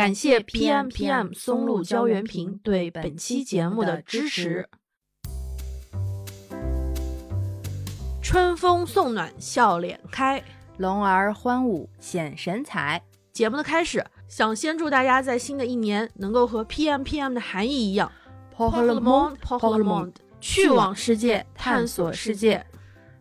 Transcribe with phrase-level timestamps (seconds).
[0.00, 4.66] 感谢 PM PM 松露胶原瓶对本期节目的支持。
[8.22, 10.42] 春风送暖笑脸开，
[10.78, 13.02] 龙儿欢舞显神采。
[13.34, 18.10] 节目的开始，想先祝大家在新的一年能够和 PM PM 的含义一样
[18.56, 20.00] p o h l e m o n p o h l e m o
[20.04, 22.64] n 去往世界，探索世界。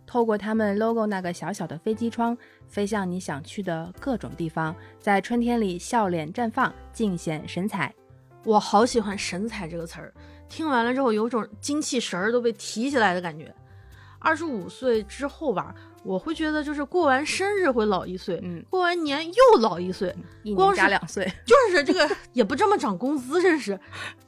[0.09, 2.35] 透过他们 logo 那个小小的飞机窗，
[2.67, 7.93] 飞向你想去的各种地方，在春天里笑脸绽放，尽显神采。
[8.43, 10.11] 我好喜欢“神采”这个词儿，
[10.49, 13.53] 听完了之后有种精气神儿都被提起来的感觉。
[14.17, 23.79] 二十五岁之后吧，我会觉得就是过完生日会老一岁，嗯，过完年又老一岁，一年加两岁， 就是这个也不这么涨工资，真是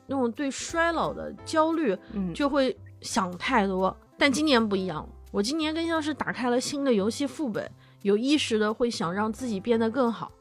[0.06, 3.98] 那种对衰老的焦虑，嗯，就会想太多。
[4.16, 5.10] 但今年不一样。
[5.32, 10.32] 我今年更像是打开了新的游戏副本，有意识的会想让自己变得更好。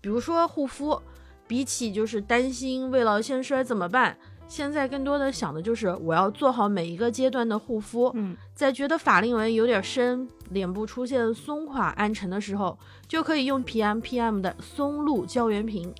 [0.00, 1.00] 比如说护肤，
[1.46, 8.10] 比起就是担心未老先衰怎么办，现在更多的想的就是我要做好每一个阶段的护肤。
[8.14, 15.94] 嗯，在觉得法令纹有点深，脸部出现松垮暗沉的时候，就可以用 PM PM 的松露胶原瓶。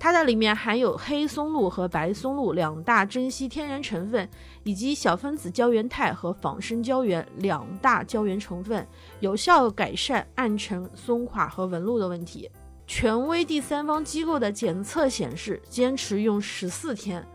[0.00, 4.28] 它在里面含有黑松露和白松露两大珍稀天然成分，
[4.62, 8.86] 以及小分子胶原肽和仿生胶原两大胶原成分，
[9.18, 12.48] 有效改善暗沉、松垮和纹路的问题。
[12.86, 17.26] 权威第三方机构的检测显示，坚持用十四天，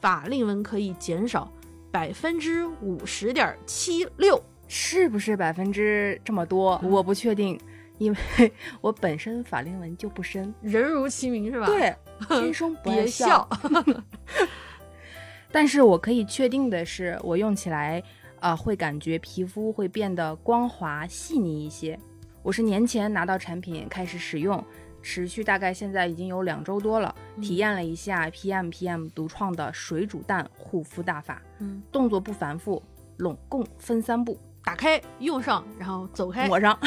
[0.00, 1.50] 法令纹可以减少
[1.90, 6.78] 百分之五十点七六，是不是百分之这么多？
[6.82, 7.58] 我不确定。
[7.98, 11.66] 因为 我本身法令纹就不深，人如其名是吧？
[11.70, 11.94] 对，
[12.28, 13.48] 天生不别笑。
[15.50, 18.02] 但是我可以确定的是，我用起来
[18.40, 21.98] 啊，会感觉皮肤会变得光滑细腻一些。
[22.42, 24.62] 我是年前拿到产品开始使用，
[25.02, 31.42] 持续大概现在已经有两周多了，体验了一下 PM PM 独创的水煮蛋护肤大法。
[31.58, 32.82] 嗯，动作不繁复，
[33.16, 34.38] 拢共分三步。
[34.68, 36.78] 打开，用上，然后走开，抹上。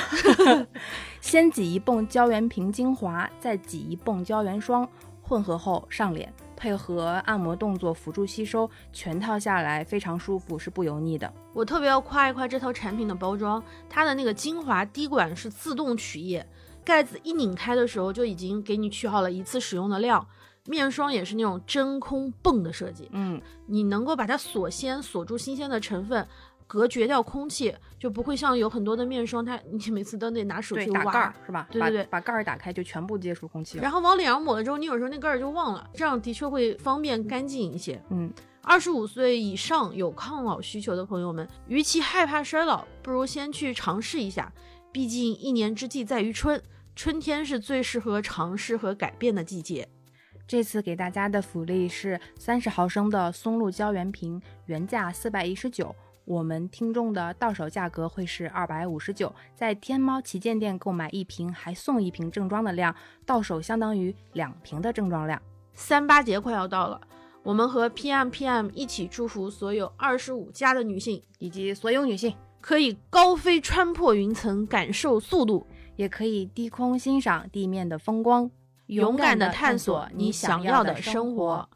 [1.19, 4.88] 先挤一泵胶原瓶精华，再挤一泵胶原霜，
[5.19, 11.34] 混合后上脸，配合按摩动作辅助吸收，全套下来非常舒服，是不油腻的。
[11.53, 16.46] 我特别要夸一夸这套产品的包装，它的那个精华滴管是自动取液，
[16.86, 20.24] 盖子一拧开的时候就已经给你取好了一次使用的量。
[20.68, 26.28] 面霜也是那种真空泵的设计，嗯，你能够把它锁鲜，锁住新鲜的成分。
[26.72, 31.68] 隔绝掉空气，就不会像有很多的面霜，它你每次都得拿手去打盖儿，是吧？
[31.70, 33.84] 对对对，把盖儿打开就全部接触空气了。
[33.84, 38.02] 然后往脸上抹了之后，你有时候那盖儿就忘了，这样的确会方便干净一些。
[38.09, 44.50] 嗯，二十五岁以上有抗老需求的朋友们，与其害怕衰老，不如先去尝试一下。
[44.94, 46.64] 毕竟一年之计在于春，
[46.96, 49.86] 春天是最适合尝试和改变的季节。
[50.48, 55.94] 这次给大家的福利是三十毫升的松露胶原瓶，原价四百一十九。
[56.31, 65.41] 我们听众的到手价格会是二百五十九，在天猫旗舰店购买一瓶还送一瓶正装的量，到手相当于两瓶的正装量。
[65.74, 67.02] 三八节快要到了，
[67.44, 78.50] 我们和 PM PM 一起祝福所有二十五加的女性以及所有女性，可以高飞穿破云层，感受速度，也可以低空欣赏地面的风光，
[78.86, 81.68] 勇敢的探索你想要的生活。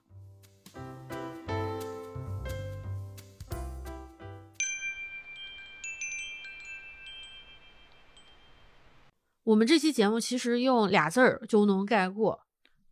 [9.46, 12.40] 我们这期节目其实用俩字儿就能概括：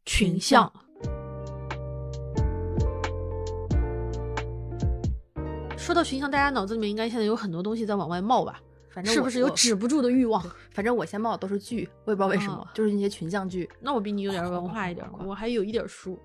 [0.06, 0.72] 群像。
[5.76, 8.62] 说到群像，大家脑子里面应该现在有很多东西在往外冒吧？
[8.92, 10.40] 反正是不是有止不住的欲望？
[10.70, 13.68] 反正我先冒都是剧，我也不知道为什么，就是那些群像剧。
[13.80, 16.20] 那我比你有点文化一点，我还有一点书。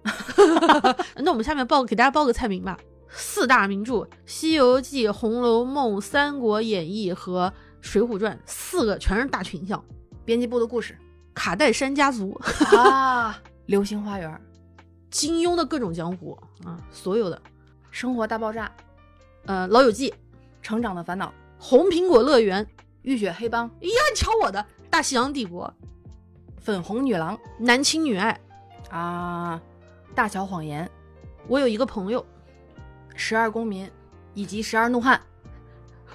[1.16, 2.78] 那我们下面报给大家报个菜名吧：
[3.09, 3.95] 四大名著
[4.27, 7.51] 《西游记》《红楼梦》《三国演义》和
[7.81, 9.83] 《水浒传》，四个全是大群像。
[10.28, 10.95] 编辑部的故事，
[11.33, 12.39] 卡戴珊家族
[12.77, 14.39] 啊， 流星花园，
[15.10, 17.42] 金庸的各种江湖啊，所有的
[17.91, 18.71] 生活大爆炸，
[19.47, 20.13] 呃，老友记，
[20.60, 22.66] 成长的烦恼，红苹果乐园，
[23.01, 25.72] 浴血黑帮，呀，你瞧我的大西洋帝国，
[26.60, 28.39] 粉红女郎，男亲女爱
[28.91, 29.59] 啊，
[30.15, 30.86] 大小谎言，
[31.47, 32.22] 我有一个朋友，
[33.16, 33.91] 十二公民，
[34.34, 35.19] 以及十二怒汉，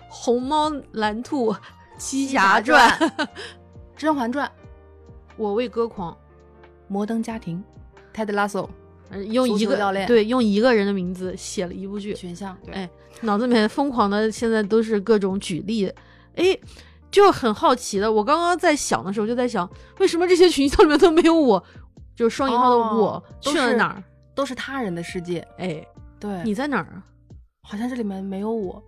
[0.07, 1.55] 红猫蓝兔，
[1.97, 2.91] 七侠传。
[4.03, 4.45] 《甄嬛传》，
[5.37, 6.11] 我为歌狂，
[6.89, 7.63] 《摩登家庭》
[8.15, 8.67] ，Ted Lasso，
[9.31, 12.87] 用一个对用一个人的名字写了一部剧，选项，哎，
[13.21, 15.89] 脑子里面疯狂的现在都是各种举例，
[16.35, 16.59] 哎，
[17.09, 19.69] 就很好奇的，我刚刚在想的时候就在想，
[19.99, 21.63] 为什么这些群像里面都没有我？
[22.15, 24.03] 就是双引号的我、哦去了哪儿？
[24.35, 25.39] 都是他人的世界。
[25.57, 25.83] 哎，
[26.19, 27.01] 对，你在哪儿？
[27.63, 28.83] 好像这里面没有我，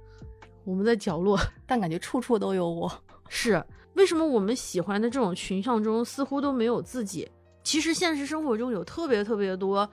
[0.63, 1.39] 我们在角落。
[1.65, 2.91] 但感觉处处都有我。
[3.29, 3.63] 是
[3.95, 7.27] 为什么我们喜欢的这种群像中似乎都没有自己？
[7.63, 9.89] 其实现实生活中有特别特别多，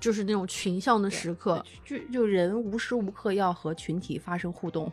[0.00, 4.90] 就是那种群像的时刻，就就人无时无刻要和群体发生互动，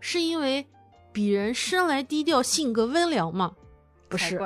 [0.00, 0.66] 是因为
[1.12, 3.54] 鄙人生来低调，性格温良吗？
[4.08, 4.40] 不是，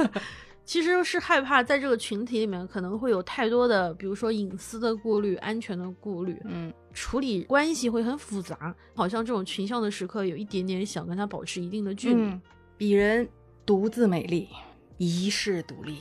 [0.64, 8.74] 其实是害怕在这个群体里面可能会有太多的，比如说隐私的顾虑、安全的顾虑，嗯，处理关系会很复杂。
[8.94, 12.22] 好像这种群像的时刻，有一点点想跟他保持一定的距离。
[12.22, 12.40] 嗯，
[12.80, 13.28] 鄙人
[13.66, 14.48] 独自美丽，
[14.96, 15.98] 一世独立，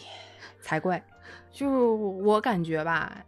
[0.62, 1.04] 才怪。
[1.52, 3.22] 就是我感觉吧，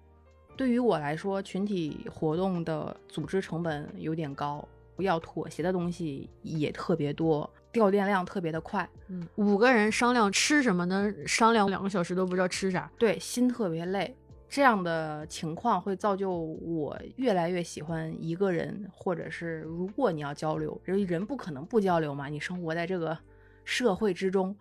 [0.55, 4.65] 对于我来说，群体活动的组织成本有点高，
[4.99, 11.13] 要妥协的东西也特别多，掉电量特别的快，嗯，五个人商量吃什么呢？
[11.27, 12.89] 商量两个小时都不知道吃啥。
[12.97, 14.15] 对，心特别累。
[14.47, 23.17] 这样的情况会造就我越来越喜欢一个人，或者是如果你要交流，人人不可能不交流嘛，你生活在这个
[23.63, 24.55] 社会之中，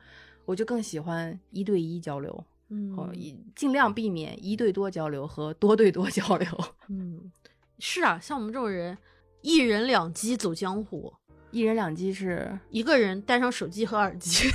[0.45, 3.11] 我就更喜欢一对一交流，嗯哦，
[3.55, 6.49] 尽量避免一对多交流和多对多交流。
[6.89, 7.31] 嗯，
[7.79, 8.97] 是啊，像我们这种人，
[9.43, 11.13] 一人两机走江湖，
[11.51, 14.49] 一人两机是一个人带上手机和耳机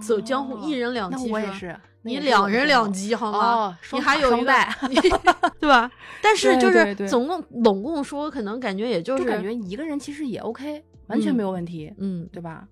[0.00, 1.26] 走江湖，一人两机。
[1.26, 3.38] 那我也是，你两人两机好吗？
[3.38, 4.44] 哦，你还有一
[5.58, 5.90] 对吧？
[6.22, 11.92] 但是就是总共拢共说，可能感觉也就就是感觉一个人其实也 OK，完全没有问题。
[11.98, 12.68] 嗯对吧？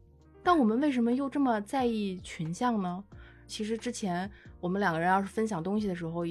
[0.46, 3.02] 但我们为什么又这么在意群像呢？
[3.48, 6.22] 其实之前我们两个人要是分享东西的时候，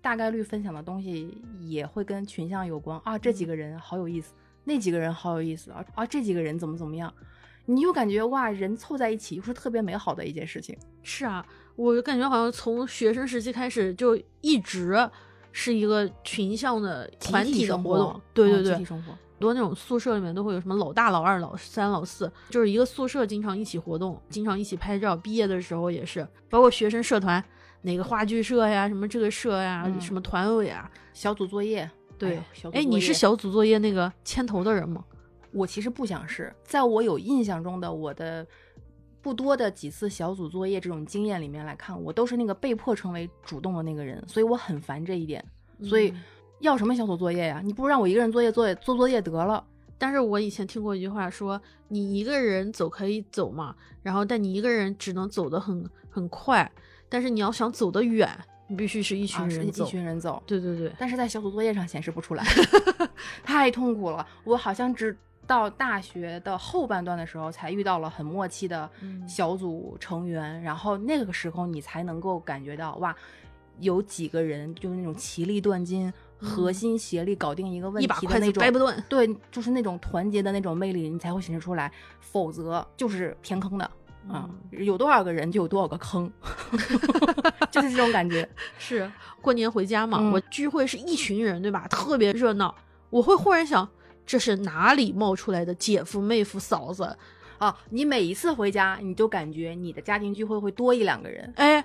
[0.00, 3.18] 大概率分享的东西也会跟群像有关啊。
[3.18, 4.32] 这几个人好有意思，
[4.64, 6.06] 那几个人好有意思啊啊！
[6.06, 7.12] 这几个人怎么怎么样？
[7.66, 10.74] 你又感觉哇，人凑在一起又是特别美好的一件事情。
[11.02, 11.46] 是啊，
[11.76, 15.10] 我感觉好像从学生时期开始就一直
[15.52, 19.14] 是一个群像的团体的生活动活，，对对对哦集体，生活。
[19.44, 25.14] 很多那种宿舍里面都会有什么老大、老二、老三、老四，就是一个宿舍经常一起活动，经常一起拍照。
[25.14, 27.44] 毕业的时候也是，包括学生社团，
[27.82, 30.90] 哪个话剧社呀，什么这个社呀，嗯什么团委啊。
[31.12, 32.40] 小组作业，对
[32.72, 35.04] 哎你是小组作业那个牵头的人吗？
[35.52, 38.46] 我其实不想是，在我有印象中的我的
[39.20, 45.44] 不多的几次小组作业这种经验里面来看，我都是那个被迫成为主动的那个人，所以我很烦这一点。
[45.82, 46.22] 所以嗯
[46.64, 47.60] 要什么小组作业呀？
[47.62, 49.62] 你不如让我一个人作业做做作业得了。
[49.96, 56.70] 但是我以前听过一句话说，你一个人走可以走嘛，然后但你一个人只能走得很很快，
[57.08, 58.28] 但是你要想走得远，
[58.66, 59.70] 你必须是一群啊，是一。
[59.70, 62.44] 群人走，对对对，但是在小组作业上显示不出来，
[63.44, 64.26] 太痛苦了。
[64.42, 73.14] 我好像直到大学的后半段的时候，才遇到了很默契的嗯小组成员，然后那个时候你才能够感觉到哇，
[73.78, 76.12] 有几个人就是那种其利断金、
[76.44, 79.04] 核心协力搞定一个问题的那种掰不断。
[79.08, 83.84] 对，就是那种团结的那种魅力，你才会显示出来，否则就是填坑的
[84.28, 86.30] 啊、嗯有多少个人就有多少个坑，
[87.70, 88.48] 就是这种感觉。
[88.78, 89.10] 是
[89.40, 91.86] 过年回家嘛，嗯我聚会是一群人，对吧？
[91.88, 92.74] 特别热闹。
[93.10, 93.88] 我会忽然想，
[94.26, 97.16] 这是哪里冒出来的姐夫、妹夫、嫂子？
[97.58, 101.84] 啊，你每一次回家，你就感觉你的家庭聚会会多一两个人，哎，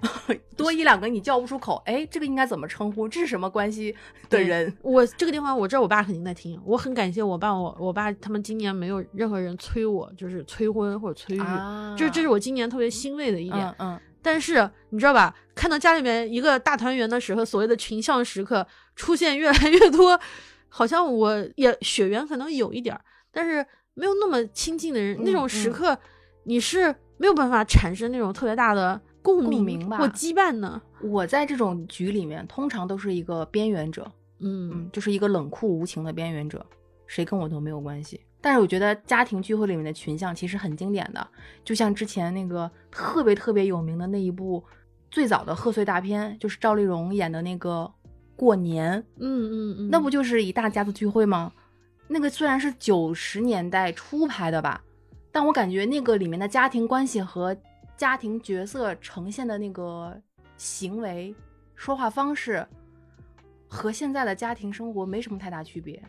[0.55, 3.07] 多一两个你叫不出口，哎，这个应该怎么称呼？
[3.07, 3.95] 这是什么关系
[4.29, 4.75] 的人？
[4.81, 13.67] 我这个电话我知道我爸肯定在听，我很感谢我爸，我我爸他们今年没有任何人催我，就是催婚或者催育，啊，就是这是我今年特别欣慰的一点。
[13.79, 20.19] 嗯嗯，但是你知道吧，看到家里面一个大团圆的时候，所谓的群像时刻出现越来越多，
[20.67, 23.65] 好像我也血缘可能有一点儿，但是
[23.99, 25.99] 没有那么亲近的人，那种时嗯刻
[26.43, 30.81] 你是没有办法产生那种特别大的共鸣共鸣吧或羁绊的。
[31.01, 36.65] 我在这种局里面，通常都是一个边缘者，嗯嗯，就是一个冷酷无情的边缘者，
[37.07, 38.21] 谁跟我都没有关系。
[38.41, 41.27] 但是我觉得家庭聚会里面的群像其实很经典的，
[41.65, 44.63] 就像之前那个特别特别有名的那一部
[45.11, 47.91] 最早的贺岁大片，就是赵丽蓉演的那个
[48.37, 51.51] 《过年》，嗯嗯嗯，那不就是一大家子聚会吗？
[52.11, 54.83] 那个虽然是九十年代初拍的吧，
[55.31, 57.55] 但我感觉那个里面的家庭关系和
[57.95, 60.19] 家庭角色呈现的那个
[60.57, 61.35] 行为、
[61.75, 62.67] 说话方式，
[63.67, 66.01] 和现在的家庭生活没什么太大区别，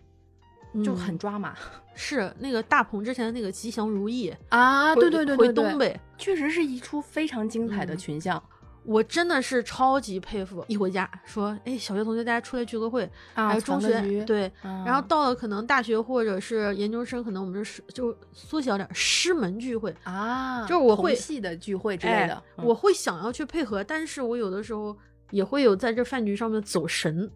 [0.82, 1.54] 就很嗯抓马、
[1.94, 4.94] 是那个大鹏之前的那个吉祥如意啊！
[4.94, 8.42] 回对对对对对回东，北，确实是一出非常精彩的嗯群像、
[8.84, 10.64] 我真的是超级佩服。
[10.68, 24.96] 一回家说，哎，小学同学大家出来聚个会，啊，还有中学对，嗯然后到了可能大学或者是研究生，可能我们是就缩小点儿师门聚会，啊，就是我会同系的聚会之类哎的，嗯我会想要去配合，但是我有的时候
[25.30, 27.30] 也会有在这饭局上面走神，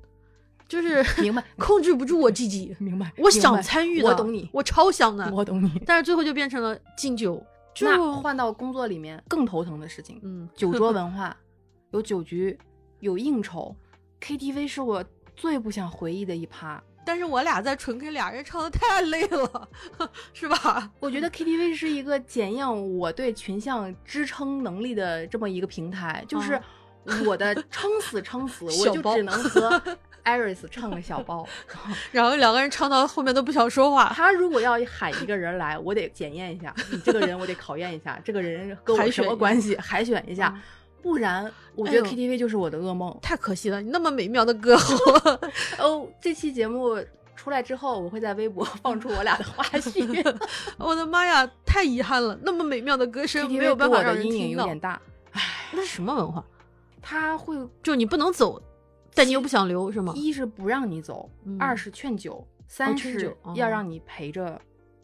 [0.66, 5.70] 就是 明白控制不住我自己，明白，我想参与的，我懂你，我超想的，我懂你。
[5.86, 7.44] 但是最后就变成了敬酒，
[7.75, 11.37] 就那换到工作里面更头疼的事情，嗯，酒桌 文化，
[11.90, 12.57] 有酒局，
[13.00, 13.75] 有应酬
[14.21, 15.04] ，KTV 是我
[15.35, 16.83] 最不想回忆的一趴。
[17.07, 19.69] 但是我俩在纯 K 俩人唱的太累了，
[20.33, 20.90] 是吧？
[21.00, 22.66] 我觉得 KTV 是一个检验
[22.97, 26.59] 我对群像支撑能力的这么一个平台，就是
[27.26, 29.83] 我的撑死撑死， 我就只能和
[30.25, 31.47] Iris 唱个小包。
[32.12, 40.62] 然后两个人唱到后面都不想说话，他如果要喊一个人来，我得检验一下，你这个人我得考验一下， 这个人跟我什么关系，海选一下嗯，
[41.02, 43.16] 不然我觉得 KTV 就是我的噩梦。
[43.21, 44.95] 太可惜了，你那么美妙的歌喉，
[45.78, 46.99] 哦，这期节目
[47.37, 50.37] 出来之后，我会在微博放出我俩的花絮。
[50.78, 54.62] 我的妈呀，太遗憾了，那么美妙的歌声没有办法让人听到。
[54.62, 55.00] 有点大，
[55.73, 56.43] 那是什么文化？
[57.02, 58.62] 他会就你不能走，
[59.14, 60.12] 但你又不想留，是吗？
[60.16, 64.61] 一是不让你走，嗯二是劝酒，三是要让你陪着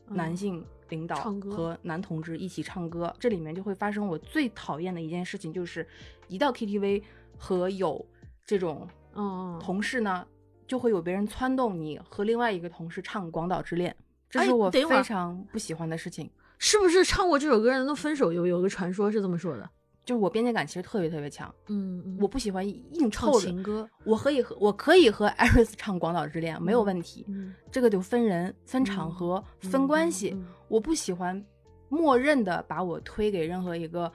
[0.08, 1.16] 嗯男性领导
[1.50, 3.14] 和男同志一起唱歌。
[3.18, 5.86] 这里面就会发生我最讨厌的一件事情，就是
[6.26, 7.02] 一到 KTV
[7.38, 8.04] 和有
[8.44, 10.26] 这种嗯嗯，同事呢，
[10.66, 13.94] 就会有别人撺动你和另外一个同事唱《广岛之恋》，
[14.28, 16.28] 这哎是我非常不喜欢的事情。
[16.58, 18.32] 是不是唱过这首歌人都分手？
[18.32, 19.70] 有有个传说是这么说的。
[20.10, 23.46] 就是我边界感其实特别特别强，嗯，嗯我不喜欢硬凑着。
[23.46, 30.36] 情歌，我可以和我可以和艾瑞斯唱《广岛之恋》没有问题，嗯，这个就分人、分场嗯合、嗯分关系。
[30.66, 31.40] 我不喜欢
[31.88, 34.12] 默认的把我推给任何一个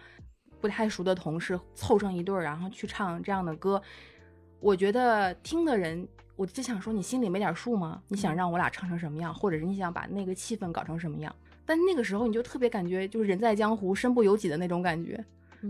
[0.59, 3.81] 不太熟的同事凑成一对儿，然后去唱这样的歌。
[4.59, 8.01] 我觉得听的人，我就想说，你心里没点数吗？
[8.09, 11.33] 你想嗯让我俩唱成什么样，或者是你想把那个气氛搞成什么样？
[11.65, 15.23] 但那个时候你就特别感觉就是人在江湖身不由己的那种感觉。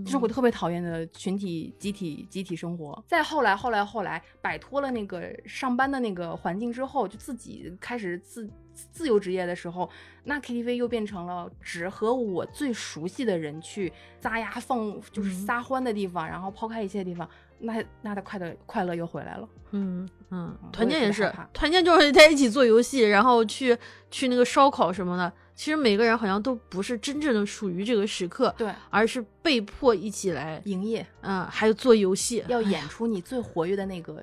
[0.05, 3.03] 这是我嗯特别讨厌的群体、集体、集体生活。
[3.07, 9.89] 再后来，后来，后来，摆脱了那个上班的那个环境之后，就自己开始自自由职业的时候，
[10.23, 19.47] 那 KTV 又变成了只和我最熟悉的人去撒丫放，就是嗯撒欢的地方，然后抛开一切地方，那那的快乐快乐又回来了。
[19.71, 23.77] 嗯嗯嗯，团建也是团建就是在一起做游戏，然后去
[24.09, 25.31] 去那个烧烤什么的。
[25.55, 32.43] 其实每个人好像都不是真正的属于这个时刻，对，而是被迫一起来，营业嗯，还有做游戏。
[32.49, 34.21] 要演出你最活跃的那个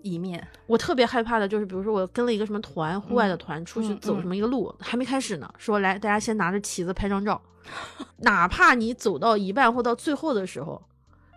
[0.00, 0.44] 一面。
[0.66, 7.40] 我特别害怕的就是，比如说我跟了一个什么团，户外的团出去走什么一个路，还没开始呢，说来大家先拿着旗子拍张照，
[8.22, 10.82] 哪怕你走到一半或到最后的时候，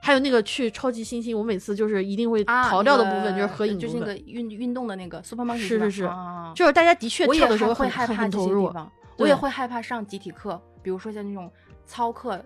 [0.01, 8.73] 还有那个去超级星星，我每次就是一定会啊，逃掉的部那个分就是合影就是那，个运运动的那个 supermarket 是是是啊就是大家的确跳的时候会很很害怕很投入，
[9.17, 11.51] 我也会害怕上集体课，比如说像那种
[11.85, 12.43] 操课、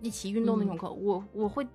[0.00, 1.66] 一起运动那种嗯课，我我会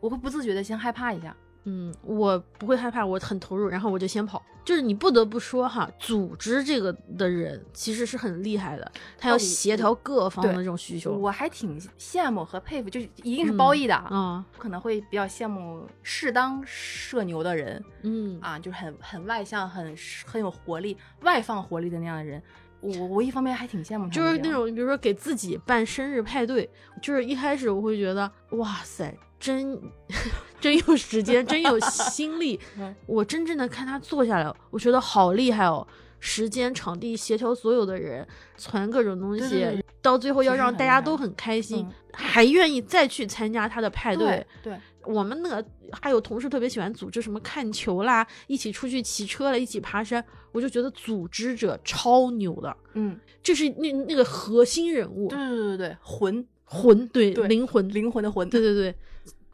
[0.00, 1.36] 我会不自觉的先害怕一下。
[1.64, 4.42] 嗯，我不会害怕，我很投入，然后我就先跑。
[4.64, 11.12] 就是你不得不说哈，组织这个的人其实是很厉害的，他要哦协调各方的这种需求。
[11.12, 22.42] 我还挺羡慕和佩服，就是一定是嗯褒义的啊，啊，可能会比较羡慕适当社牛的人嗯啊，就是很很外向、很很有活力、外放活力的那样的人。
[22.80, 26.68] 我我一方面还挺羡慕他就是那种比如说给自己办生日派对，
[27.02, 29.78] 就是一开始我会觉得哇塞，真
[30.60, 32.58] 真有时间，真有心力。
[32.78, 35.86] 嗯我真正的看他做下来，我觉得好厉害哦。
[36.20, 44.26] 时间、场地协调所有的人，传各种东西，对对对到最后要让大家都很开心，嗯还愿意再去参加他的派对。
[44.26, 58.94] 对对，我们那个还有同事特别喜欢组织什么看球啦，一起出去骑车了，一起爬山，我就觉得组织者超牛的，嗯，这是那那个核心人物，对对对对对，魂魂，对对灵魂，灵魂的魂，对对对，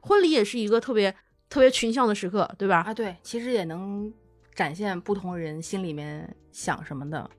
[0.00, 1.14] 婚礼也是一个特别
[1.48, 2.80] 特别群像的时刻，对吧？
[2.80, 4.12] 啊，对，其实也能
[4.54, 7.30] 展现不同人心里面想什么的。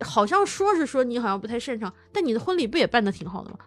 [0.00, 3.58] 好像说是说你好像不太擅长，但你的婚礼不也办的挺好的吗？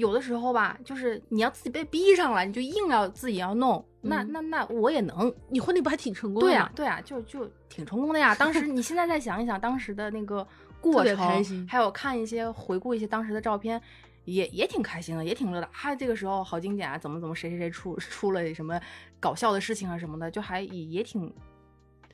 [0.00, 5.32] 有的时候吧，就是你要自己被逼上了，你就硬要自己要弄，那嗯那那我也能。
[5.48, 6.42] 你婚礼不还挺成功？
[6.42, 8.34] 对呀、对呀、就就挺成功的呀。
[8.34, 10.46] 当时你现在再想一想当时的那个
[10.80, 13.80] 过程，还有看一些回顾一些当时的照片，
[14.24, 15.68] 也也挺开心的，也挺乐的。
[15.72, 18.80] 啊，这个时候好经典啊，怎么怎么谁谁谁出出了什么
[19.20, 21.20] 搞笑的事情啊什么的，就还也也挺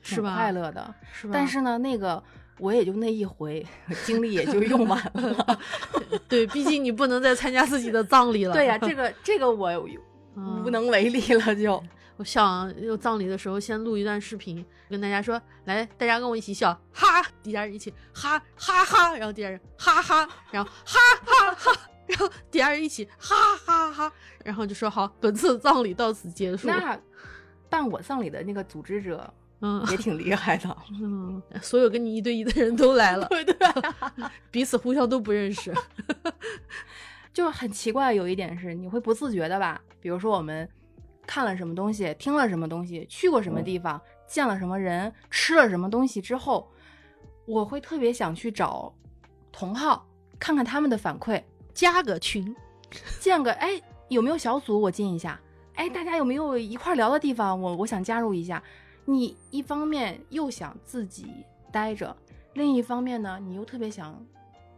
[0.03, 0.93] 挺是吧快乐的。
[1.13, 1.31] 是吧？
[1.33, 2.21] 但是呢，那个
[2.59, 3.65] 我也就那一回，
[4.05, 5.59] 精力也就用完了。
[6.27, 8.53] 对，毕竟你不能再参加自己的葬礼了。
[8.53, 9.69] 对呀、这个这个我
[10.35, 11.81] 嗯无能为力了就。
[12.17, 24.11] 我想有葬礼的时候，先录一段视频，跟大家说，来，大家跟我一起笑，哈，底下人一起哈哈哈，然后底下人哈哈，然后哈哈哈，然后底下人一起哈哈哈，
[24.43, 26.67] 然后就说好，本次葬礼到此结束。
[26.67, 26.99] 那
[27.69, 30.77] 办我葬礼的那个组织者嗯也挺厉害的。
[31.01, 33.55] 嗯，所有跟你一对一的人都来了，对 对，
[34.51, 35.73] 彼此互相都不认识。
[37.33, 38.13] 就很奇怪。
[38.13, 39.81] 有一点是，你会不自觉的吧？
[39.99, 40.67] 比如说我们
[41.25, 46.71] 看了什么东西，听了什么东西，去过什么地方，见了什么人，吃了什么东西之后，
[47.45, 48.93] 我会特别想去找
[49.51, 50.07] 同好，
[50.39, 52.55] 看看他们的反馈，加个群，
[53.19, 55.39] 建个哎有没有小组我进一下，
[55.75, 58.61] 哎大家有没有一块聊的地方，我我想加入一下。
[59.09, 61.27] 你一方面又想自己
[61.71, 62.15] 待着，
[62.55, 64.21] 另一方面呢，你又特别想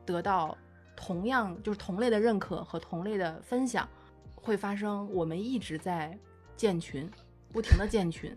[0.06, 0.56] 得到
[0.96, 3.90] 同样就是同类的认可和同类的分享，
[4.36, 6.16] 会发生我们一直在
[6.56, 7.10] 建群，
[7.52, 8.32] 不停的建群，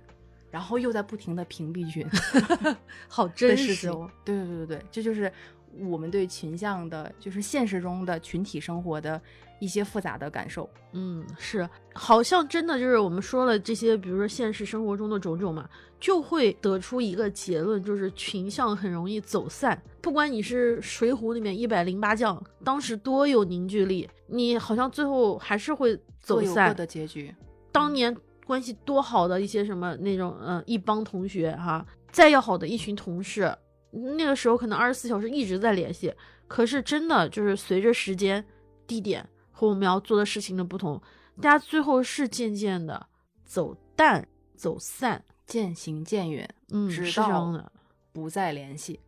[0.51, 2.09] 然后又在不停的屏蔽群
[3.07, 4.11] 好的真实哦。。
[4.25, 5.31] 对对对对对，这就是
[5.79, 9.21] 我们对群像的，就是现实中的群体生活的
[9.63, 10.69] 一些复杂的感受。
[10.91, 19.81] 嗯，是，好像真的就是我们说了这些，比如说现实生活中的种种嘛，就会得出一个结论，就是群像很容易走散。
[20.01, 26.75] 不管你是《水浒》里面一百零八将，当时多有凝聚力，你好像最后还是会走散。
[26.75, 27.33] 的结局。
[27.71, 28.15] 当年
[28.45, 33.57] 关系多好的一些什么那种，嗯、一帮同学哈，再要好的一群同事，
[33.93, 36.13] 那个时候可能二十四小时一直在联系。
[36.49, 38.45] 可是真的就是随着时间、
[38.87, 39.27] 地点
[39.63, 41.01] 和我们要做的事情的不同，
[41.41, 43.07] 大家最后是渐渐的
[43.45, 44.27] 走淡、
[44.57, 45.25] 走散。
[45.45, 47.71] 渐行渐远，嗯，直到的。
[48.13, 48.99] 不再联系。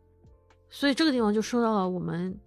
[0.69, 2.39] 所以这个地方就说到了我们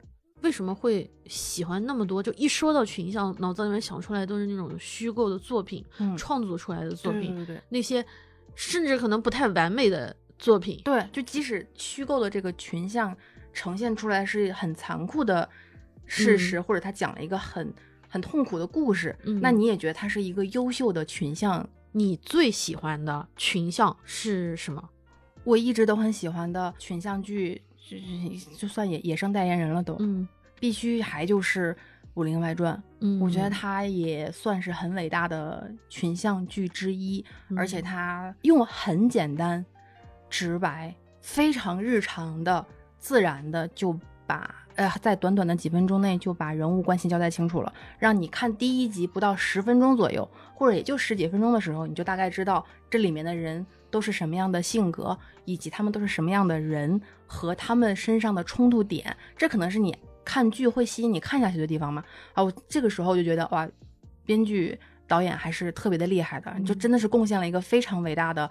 [0.41, 7.35] 为什么会喜欢那么多，就一说到群像，脑子里面想出来都是那种虚构的作品，嗯创作出来的作品。
[7.35, 8.05] 对对对那些
[8.55, 10.79] 甚至可能不太完美的作品。
[10.85, 13.15] 对，就即使虚构的这个群像
[13.51, 15.49] 呈现出来是很残酷的
[16.05, 17.73] 事实，或者他讲了一个很
[18.07, 21.67] 很痛苦的故事，嗯那你也觉得它是一个优秀的群像。
[21.93, 24.89] 你最喜欢的群像是什么？
[25.43, 27.97] 我一直都很喜欢的群像剧，就
[28.55, 30.27] 就算野野生代言人了都，嗯
[30.59, 31.73] 必须还就是
[32.13, 32.75] 《武林外传》。
[32.99, 39.65] 嗯，我觉得它也算是很伟大的群像剧之一，嗯而且它用很简单、
[40.29, 42.63] 直白、非常日常的、
[42.99, 62.03] 自然的就把呃在短短的几分钟内就把人物关系交代清楚了，让你看第一集不到十分钟左右，或者也就十几分钟的时候，你就大概知道这里面的人都是什么样的性格，以及他们都是什么样的人和他们身上的冲突点，这可能是你看剧会吸引你看下去的地方嘛。
[62.33, 63.67] 啊，我这个时候就觉得哇，
[64.25, 68.49] 编剧导演还是特别的厉害的，就嗯真的是贡献了一个非常伟大的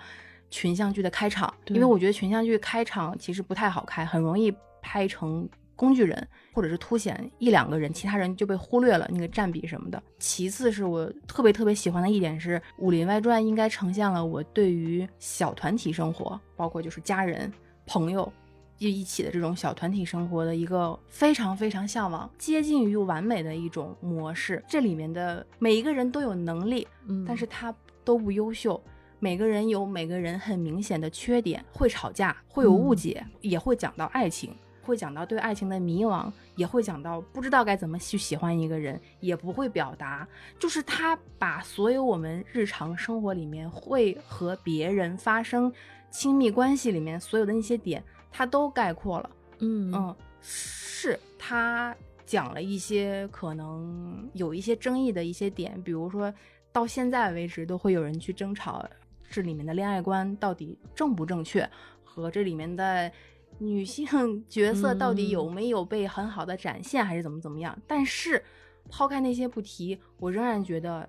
[0.51, 1.53] 群像剧的开场。
[1.67, 10.03] 因为我觉得群像剧开场其实不太好开，很容易拍成工具人，或者是凸显一两个人，其他人就被忽略了那个占比什么的。
[10.19, 17.53] 其次是我特别特别喜欢的一点是，《武林外传》应该呈现了我对于小团体生活，包括就是家人、
[17.87, 18.33] 朋友。
[18.79, 24.63] 就一起的这种小团体生活的一个非常非常向往、接近于完美的一种模式。
[24.69, 28.79] 这里面的每一个人都有能力，嗯，但是他都不优秀。
[29.19, 34.55] 每个人有每个人很明显的缺点，会吵架，会有误解，也会讲到爱情，
[34.87, 40.27] 会讲到对爱情的迷惘，也会讲到不知道该怎么去喜欢一个人，也不会表达。
[40.59, 45.73] 就是他把所有我们日常生活里面会和别人发生
[46.11, 49.31] 亲密关系里面所有的那些点，他都概括了。
[49.59, 51.95] 嗯嗯，是他
[52.25, 56.33] 讲了一些可能有一些争议的一些点，比如说
[56.73, 58.89] 到现在为止都会有人去争吵
[59.29, 61.69] 这里面的恋爱观到底正不正确，
[62.05, 63.11] 和这里面的
[63.59, 64.07] 女性
[64.49, 67.77] 角色到底有没有被很好的展现，还是怎么怎么样。
[67.87, 68.43] 但是
[68.89, 71.09] 抛开那些不提，我仍然觉得。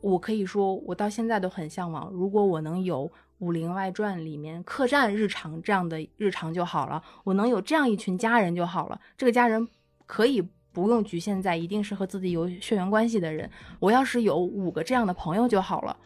[0.00, 2.10] 我可以说，我到现在都很向往。
[2.12, 9.00] 如果我能有《武林外传》里面客栈日常这样的日常就好了，我能有这样一群家人就好了。
[9.16, 9.66] 这个家人
[10.04, 15.96] 可以不用局限在一定是和自己有血缘关系的人，我要是有五个这样的朋友就好了，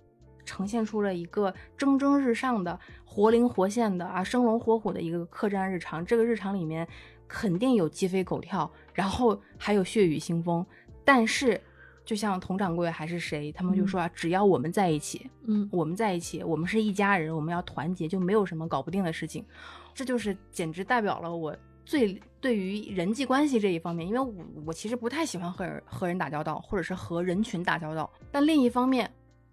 [0.45, 2.79] 呈现出了一个蒸蒸日上的、
[3.19, 6.07] 活灵活现的啊，生龙活虎的一个客栈日常。
[6.07, 6.87] 这个日常里面
[7.27, 10.65] 肯定有鸡飞狗跳，然后还有血雨腥风，
[11.05, 11.61] 但是。
[12.05, 19.45] 就像佟掌柜还是谁，他们就说啊，只要我们在一起，嗯我们在一起，我们是一家人，我们要团结，就没有什么搞不定的事情。
[19.93, 21.55] 这就是简直代表了我
[21.85, 24.33] 最对于人际关系这一方面，因为我
[24.69, 28.11] 我其实不太喜欢和人和人打交道，或者是和人群打交道。
[28.33, 29.11] 但另一方面，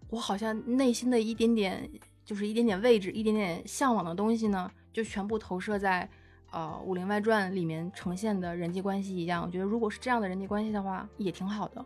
[0.10, 1.90] 我好像内心的一点点，
[2.26, 6.10] 就是一点点位置，一点点向往的东西呢，就全部投射在
[6.52, 9.44] 呃《武林外传》里面呈现的人际关系一样。
[9.46, 11.86] 我觉得如果是这样的人际关系的话，也挺好的。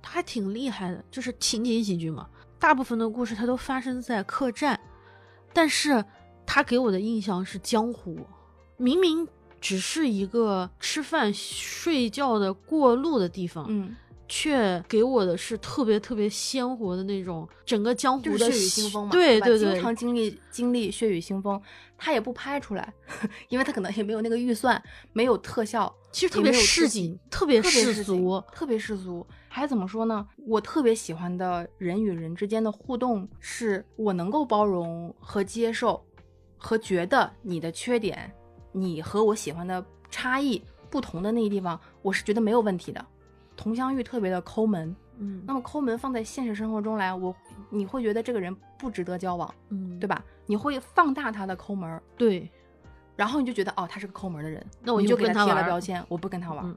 [0.00, 2.28] 他还挺厉害的，就是情景喜剧嘛。
[2.58, 4.78] 大部分的故事它都发生在客栈，
[5.52, 6.04] 但是
[6.46, 8.18] 他给我的印象是江湖，
[8.76, 9.26] 明明
[9.60, 13.96] 只是一个吃饭睡觉的过路的地方，嗯，
[14.36, 21.62] 却给我的是特别特别鲜活的那种整个江湖的血雨腥风嘛，对对对，经常经历经历血雨腥风，
[21.96, 22.92] 他也不拍出来，
[23.48, 29.24] 因为他可能也没有那个预算，没有特效，其实特别市井，特别世市俗，特别世俗。
[29.46, 30.26] 还怎么说呢？
[30.48, 36.04] 我特别喜欢的人与人之间的互动，是我能够包容和接受，
[36.56, 38.34] 和觉得你的缺点，
[38.72, 43.06] 你和我喜欢的差异不同的那个地方，我是觉得没有问题的。
[43.56, 45.42] 佟湘玉特别的抠门，嗯。
[45.46, 47.34] 那么抠门放在现实生活中来，我
[47.70, 50.24] 你会觉得这个人不值得交往，嗯，对吧？
[50.46, 52.50] 你会放大他的抠门儿，对，
[53.16, 56.76] 然后你就觉得哦，他是个抠门儿的人，那我就给他就跟他贴了标签，我不跟他玩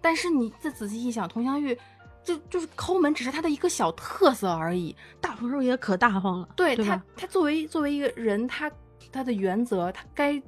[0.00, 1.76] 但是你再仔细一想，佟湘玉
[2.22, 4.94] 就就是抠门，只是他的一个小特色而已。
[5.20, 8.70] 大鹏肉也可大方了，对他他作为作为一个人，他
[9.10, 10.40] 他的原则，他该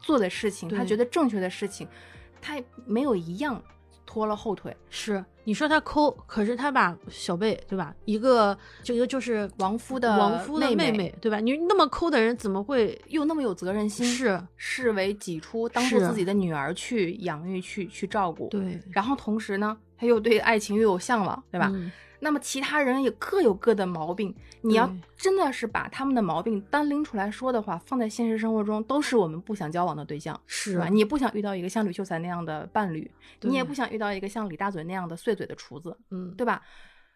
[0.00, 1.86] 做的事情，他觉得正确的事情，
[2.40, 3.62] 他没有一样
[4.16, 4.74] 拖了后腿。
[4.88, 7.94] 是你说他抠，可是他把小贝对吧？
[8.06, 11.38] 一个就一个就是亡夫的亡夫的妹妹对吧？
[11.38, 14.42] 你那么抠的人怎么会又那么有责任心，是？
[14.56, 18.48] 视为己出，当做自己的女儿去养育、去去照顾。
[18.48, 21.70] 对，然后同时呢，他又对爱情又有向往，对吧？
[21.74, 30.78] 嗯那么其他人也各有各的毛病，你要真的是把他们的毛病单拎出来说的话，放在现实生活中都是我们不想交往的对象，是。
[30.78, 30.88] 吧？
[30.88, 33.10] 你也不想遇到一个像吕秀才那样的伴侣，
[33.42, 36.62] 你也不想遇到一个像李大嘴那样的碎嘴的厨子，嗯，对吧？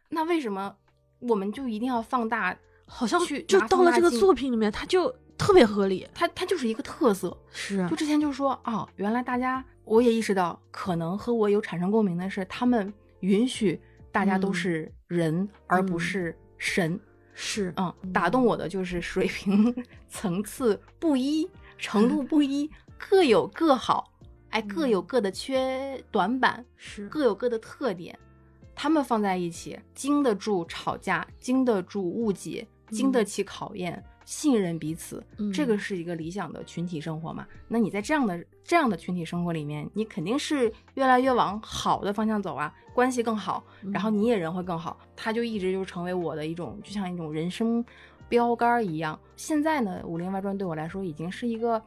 [0.08, 0.74] 那为什么
[1.20, 2.56] 我们就一定要放大？
[2.92, 13.80] 好像去就到了这个作品里面，它就特别合理，它它就是一个特色，是就之前就说哦，原来大家我也意识到，可能和我有产生共鸣的是，他们允许
[14.12, 14.54] 大家都嗯。
[14.54, 16.00] 是人，而不嗯。
[16.00, 17.00] 是神。
[17.32, 19.74] 是嗯，打动我的就是水平
[20.08, 24.12] 层次不一，程度不一，各有各好，
[24.50, 27.08] 哎，各有各的缺短板，是。
[27.08, 28.18] 各有各的特点。
[28.74, 37.44] 他们放在一起，经得住吵架，经得住误解，经得起考验，信任彼此，嗯这个是一个理想的群体生活嘛？
[37.66, 44.96] 那你在这样的这样的群体生活里面，你肯定是越来越往好的方向走啊，关系更好，然后嗯你也人会更好。
[45.16, 47.84] 他就一直就成为我的一种，就像一种人生
[48.28, 49.18] 标杆儿一样。
[49.34, 51.82] 现在呢，《武林外传》对我来说已经是一个，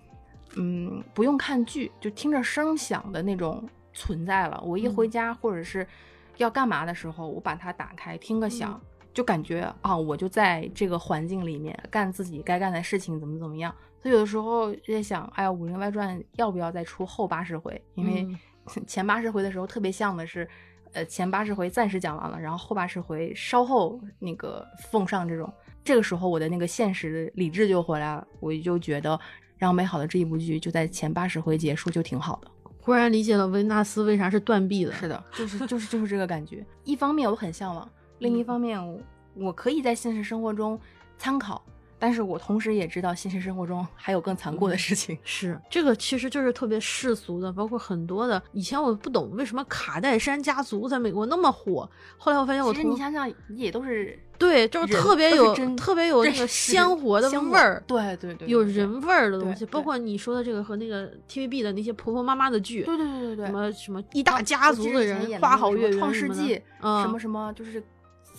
[0.57, 4.61] 嗯，不用看剧就听着声响的那种存在了。
[4.65, 5.87] 我一回嗯家或者是
[6.35, 8.81] 要干嘛的时候，我把它打开听个响。
[9.13, 13.73] 就感觉啊，我就在这个环境里面干自己该干的事情，怎么怎么样。
[14.01, 17.81] 所以有的时候就在想，哎呀，《武林外传》要不要再出后八十回？
[17.95, 18.37] 因为嗯
[18.87, 20.47] 前八十回的时候特别像的是，
[20.91, 25.51] 呃，前八十回暂时讲完了，然后后八十回稍后那个奉上这种。
[25.85, 29.17] 这个时候我的那个现实理智就回来了，我就觉得
[29.57, 32.49] 《让美好的这一部剧就在前八十回结束就挺好的。
[32.79, 36.65] 忽然理解了维纳斯为啥是断臂的，是的，就是就是就是这个感觉。
[36.83, 37.89] 一方面我很向往，
[38.23, 38.99] 另嗯一方面我
[39.35, 40.79] 我可以在现实生活中
[41.17, 41.63] 参考，
[41.99, 45.17] 但是我同时也知道现实生活中还有更残酷的事情。
[45.23, 67.81] 是这个其实就是特别世俗的，包括很多的以前我不懂为什么卡戴珊家族在美国那么火，后来我发现我其实你想想，也都是对就是特别有特别有那个鲜活的鲜味儿，对对对，有人味儿的东西，包括你说的这个和那个 TVB 的那些婆婆妈妈的剧，对对对对对，什么什么一大啊家族的人，花好月圆创世纪，嗯什么什么，就是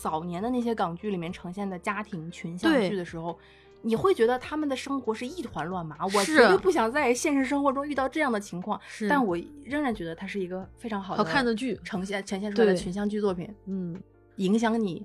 [0.05, 3.39] 早年的那些港剧里面呈现的家庭群像剧的时候。
[3.87, 8.81] 你会觉得他们的生活是一团乱麻，我是绝对不想在现实生活中遇到这样的情况。
[8.89, 13.95] 是，但我仍然觉得它是一个非常好好看的剧，呈现呈现出来的群像剧作品，嗯，
[14.37, 15.05] 影响你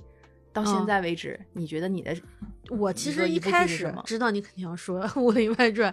[0.53, 2.15] 到现嗯在为止，你觉得你的
[2.69, 5.91] 我其实一开始知道你肯定要说 《武林外传》，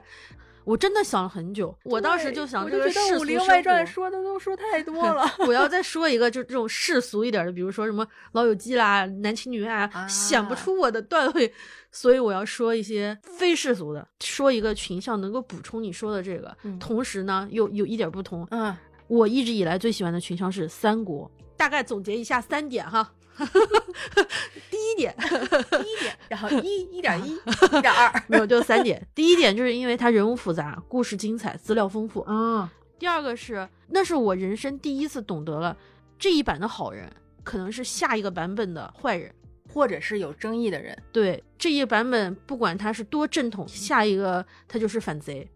[0.67, 1.73] 我真的想了很久。
[1.85, 5.25] 我当时就想，我这个就觉得《武世俗生林外传》说的都说 太多了。
[5.47, 11.55] 我要再 说一个，就这种世俗一点的，比如说什么《老友记》啦、男情女爱啊，想不啊出我的段位，
[11.93, 18.45] 所以我要说一些非世俗的，说一个群像能够补充你说的这个，嗯同时呢又有一点不同。
[18.51, 18.77] 嗯，
[19.07, 23.09] 我一直以来最喜欢的群像是三国，大概总结一下三点哈。
[24.71, 29.07] 第一点， 第一点，然后一一点一，一点二，没有，就三点。
[29.15, 32.25] 第一点就是因为它人物复杂，故事精彩，资料丰富。
[32.29, 32.69] 嗯，
[32.99, 35.77] 第二个是，那是我人生第一次懂得了
[36.19, 37.11] 这一版的好人
[37.45, 39.33] 可能是下一个版本的坏人。
[39.69, 45.47] 或者是有争议的人，对这一版本，不管他是多正统，下一个他就是反贼。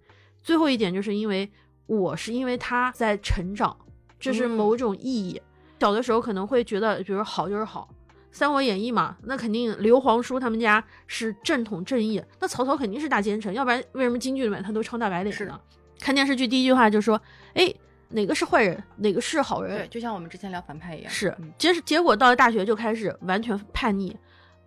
[0.42, 1.48] 最后一点就是因为
[1.86, 3.74] 我是因为他在成长，
[4.18, 5.40] 这是嗯某种意义。
[5.80, 7.88] 小的时候可能会觉得，比如好就是好，
[8.30, 15.58] 三国演义》嘛，那肯定刘皇叔他们家是正统正义，那曹操肯定是大奸臣，要不然为什么京剧里面他都唱大白脸呢？
[15.98, 17.20] 看电视剧第一句话就说，
[17.54, 17.72] 哎，
[18.10, 19.78] 哪个是坏人，哪个是好人？
[19.78, 21.10] 对，就像我们之前聊反派一样。
[21.10, 24.14] 是，结结果到了大学就开始完全叛逆。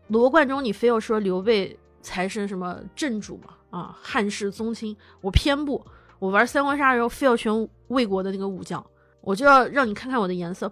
[0.08, 3.54] 罗贯中，你非要说刘备才是什么正主嘛？
[3.69, 5.84] 啊，汉室宗亲，我偏不。
[6.19, 7.52] 我玩三国杀的时候，非要选
[7.88, 8.84] 魏国的那个武将，
[9.21, 10.71] 我就要让你看看我的颜色。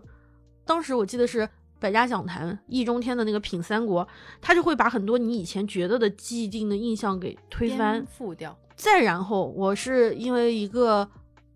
[0.71, 1.47] 当时我记得是
[1.81, 4.07] 百家讲坛易中天的那个品三国，
[4.39, 8.57] 他就会把很多你以前觉得的既定的印象给推翻覆掉。
[8.77, 11.05] 再然后，我是因为一个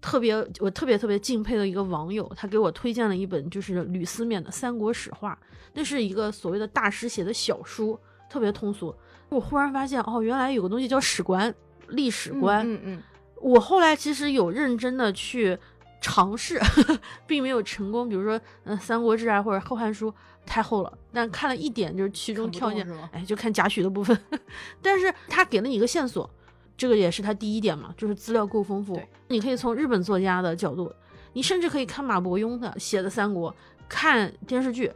[0.01, 5.39] 特别我特别特别敬佩的一个网友，他给我推荐了一本就是吕思勉的《三国史话》，
[5.73, 7.97] 那是一个所谓的大师写的小书，
[8.30, 8.93] 特别通俗。
[9.30, 11.56] 我忽然发现，哦，原来有个东西叫史观、
[11.88, 12.69] 历史观。
[12.69, 13.04] 嗯嗯。
[13.41, 15.58] 我后来其实有认真的去
[16.02, 16.60] 尝试，
[17.26, 18.08] 并没有成功。
[18.08, 20.12] 比如说，嗯，《三国志》啊，或者《后汉书》
[20.46, 24.18] 太厚了，但看了一点就是其中跳进，哎，就看贾诩的部分。
[24.82, 26.30] 但是他给了你一个线索，
[26.78, 29.02] 这个也是他第一点嘛，就是资料够丰富。
[29.28, 30.94] 你可以从日本作家的角度，
[31.34, 33.52] 你甚至可以看马伯庸的写的《三国》，
[33.90, 34.92] 看电视剧，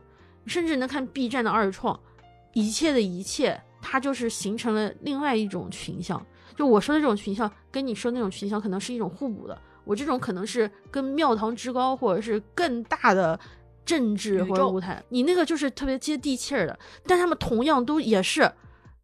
[0.46, 2.00] 甚至能看 B 站的二创，
[2.54, 6.24] 一切的一切，它就是形成了另外一种群像。
[6.56, 9.60] 就我说的这种群像，跟你说那种群像可能是一种互补的。
[9.90, 13.40] 我这种可能是跟庙堂之高，或者是更大的
[13.84, 15.04] 政治或者舞台。
[15.10, 18.52] 你那个就是特别接地气儿的，但他们同样都也是，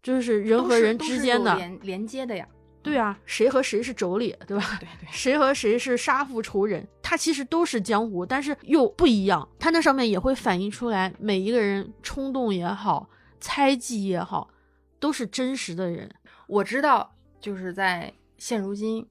[0.04, 2.48] 就是人和人之间的连连接的呀。
[2.84, 4.78] 对啊，谁和谁是妯娌，对吧？
[4.80, 5.10] 对对。
[5.12, 6.88] 谁和谁是杀父仇人？
[7.02, 9.50] 他其实都是江湖，但是又不一样。
[9.58, 14.52] 他那上面也会反映出来，每一个人冲动也好，猜忌也好，
[15.00, 16.08] 都是真实的人。
[16.45, 17.12] 我知道。
[17.41, 19.08] 就是在现如今，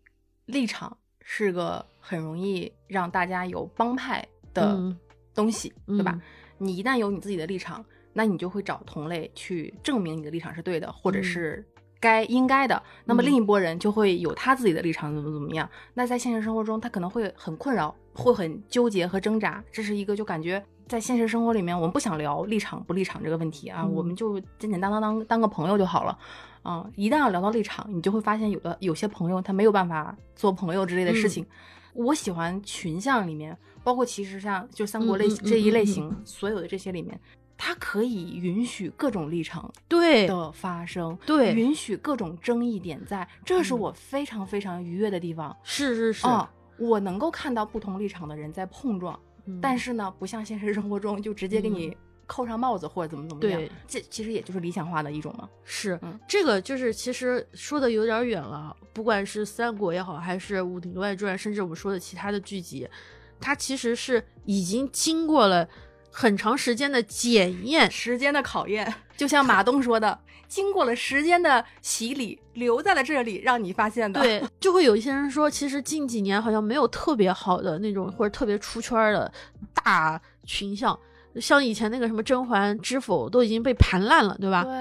[0.46, 4.78] 立场是个很容易让大家有帮派的
[5.34, 6.20] 东西，对吧？
[6.58, 11.64] 你一旦有你自己的立场，那你就会找同类去证明你的立场是对的，或者是
[11.98, 12.80] 该应该的。
[13.06, 15.68] 那么另一拨人就会有他自己的立场，怎么怎么样？
[15.94, 19.64] 那在现实生活中，他可能会很困扰，会很纠结和挣扎。
[19.72, 26.16] 这是一个就感觉在现实生活里面，我们不想聊立场不立场这个问题啊，我们就简简单单当当个朋友就好了。
[26.64, 31.46] 啊，一旦要聊到立场，你就会发现有的有些朋友他没有办法做朋友之类的事情。
[31.92, 37.20] 我喜欢群像里面，包括其实像就三国类这一类型，所有的这些里面，
[37.56, 40.26] 它可以允许各种立场对。
[40.26, 45.54] 的发生，对，允许各种争议点在，这是我非常非常愉悦的地方。
[45.62, 46.26] 是是是，
[46.78, 49.20] 我能够看到不同立场的人在碰撞，
[49.60, 51.94] 但是呢，不像现实生活中就直接给你。
[52.26, 55.48] 扣上帽子或者怎么怎么样，这其实也就是理想化的一种嘛。
[55.64, 58.76] 是，这个就是其实说的有点远了。
[58.92, 62.88] 不管是三国也好，还是武林外传，甚至我们说的其他的剧集，
[63.40, 65.68] 它其实是已经经过了
[66.10, 68.94] 很长时间的检验、时间的考验。
[69.16, 74.20] 就像马 东说的，经过了时间的洗礼，留在了这里，让你发现的。
[74.20, 79.32] 对， 就会有一些人说，其实近几年好像没有特别好的那种或者特别出圈的
[79.72, 80.96] 大群像。
[81.40, 84.62] 像以前那个什么甄嬛知否都已经被盘烂了，对吧？
[84.62, 84.72] 对。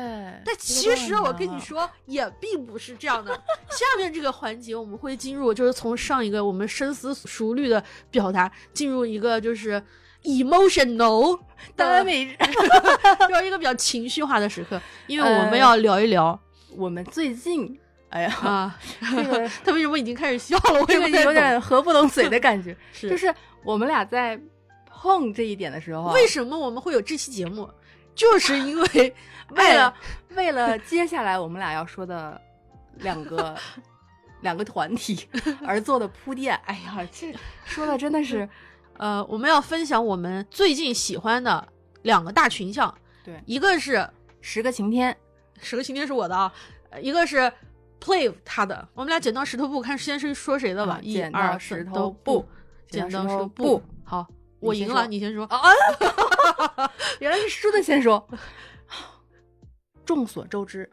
[0.45, 3.33] 但其实我跟你说，也并不是这样的。
[3.69, 9.81] 下面这个环节我们会进入，就是从上一个我们深思熟虑的表达，进入一个就是
[10.23, 11.39] emotional
[11.75, 12.35] 的每日，
[13.27, 16.39] 就是一个比较情绪化的时刻，因为我们要聊一聊
[16.75, 20.81] 我们最近，哎呀啊，这个 他为什么已经开始笑了？
[20.81, 24.39] 我这个有点合不拢嘴的感觉， 是就是我们俩在。
[25.03, 27.69] 碰这一点的时候，为什么我们会有这期节目？
[28.15, 29.15] 就是因为
[29.51, 29.93] 为了
[30.29, 32.39] 为了接下来我们俩要说的
[32.99, 33.53] 两个
[34.39, 35.27] 两个团体
[35.67, 36.55] 而做的铺垫。
[36.63, 37.35] 哎呀，这
[37.65, 38.47] 说的真的是，
[38.97, 41.67] 呃，我们要分享我们最近喜欢的
[42.03, 42.93] 两个大群像。
[43.25, 45.13] 对，一个是十个晴天，
[45.61, 46.53] 十个晴天是我的啊，
[47.01, 47.51] 一个是
[47.99, 48.87] Play 他的。
[48.93, 51.01] 我们俩剪刀石头布，看先是说谁的吧。
[51.03, 52.47] 剪刀石头布，
[52.89, 54.25] 剪刀石头布，好。
[54.63, 55.45] 我赢了，你先说。
[55.45, 55.61] 啊，
[57.19, 58.27] 原来是输的先说。
[60.05, 60.89] 众所周知，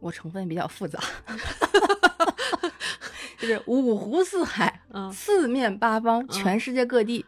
[0.00, 0.98] 我成分比较复杂，
[3.38, 7.26] 就是五湖四海，嗯，四面八方，全世界各地，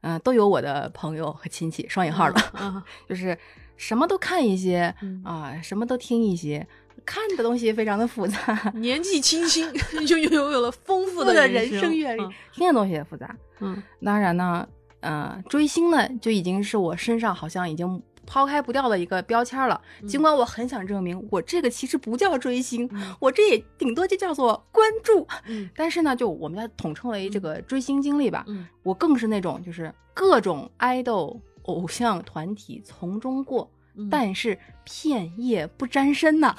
[0.00, 3.38] 嗯，都有我的朋友和亲戚，双引号的，就是
[3.76, 4.92] 什么都看一些
[5.24, 6.66] 啊，什么都听一些，
[7.06, 8.72] 看的东西非常的复杂。
[8.74, 9.72] 年纪轻轻
[10.04, 13.32] 就拥有了丰富的人生阅历，听的东西也复杂。
[13.60, 14.68] 嗯，当然呢。
[15.00, 19.80] 嗯，追星呢，就已经是我身上好像已经抛开不掉的一个标签了。
[20.06, 22.88] 尽管我很想证明，我这个其实不叫追星，
[23.20, 25.26] 我这也顶多就叫做关注。
[25.46, 28.44] 嗯，但是呢，就我们要统称为这个追星经历吧。
[28.48, 36.54] 嗯，我更是那种就是各种爱豆偶像团体从中过，嗯但是片叶不沾身呐，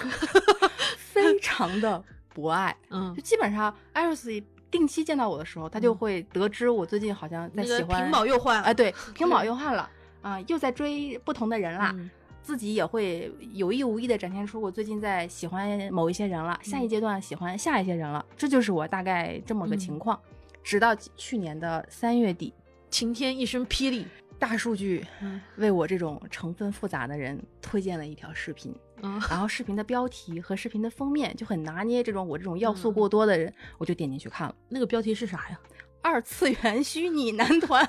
[0.97, 2.75] 非常的博爱。
[2.89, 4.31] 嗯就，基本上艾瑞斯
[4.71, 9.89] 定期见到我的时候，他就会得知我最近好像在那个喜欢屏保又换了啊，对， 屏保又换了
[10.21, 11.91] 啊，又在追不同的人啦。
[11.95, 12.09] 嗯。
[12.41, 20.19] 自己也会有意无意的展现出我最近在喜欢某一些人了，下一阶段喜欢下一些人了，这就是我大概这么个情况。
[20.63, 22.51] 直到去年的三月底，
[22.89, 24.07] 晴天一声霹雳，
[24.39, 34.55] 大数据嗯为我这种成分复杂的人推荐了一条视频，嗯 然后视频的标题和视频的封面就很拿捏这种我这种要素过多的人，我就点进去看了。
[34.69, 35.59] 那个标题是啥呀？
[36.01, 37.85] 二次元虚拟男团，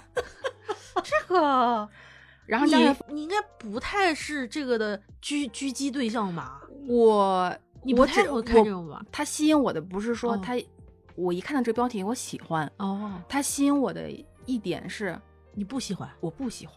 [1.04, 1.88] 这个，
[2.44, 2.74] 然后你
[3.08, 6.60] 你应该不太是这个的狙狙击对象吧？
[6.88, 9.00] 我，你不太会看这种吧？
[9.12, 10.54] 他吸引我的不是说哦他，
[11.14, 14.10] 我一看到这个标题我喜欢，哦，他吸引我的
[14.44, 15.16] 一点是
[15.54, 16.08] 你不喜欢？
[16.20, 16.76] 我不喜欢，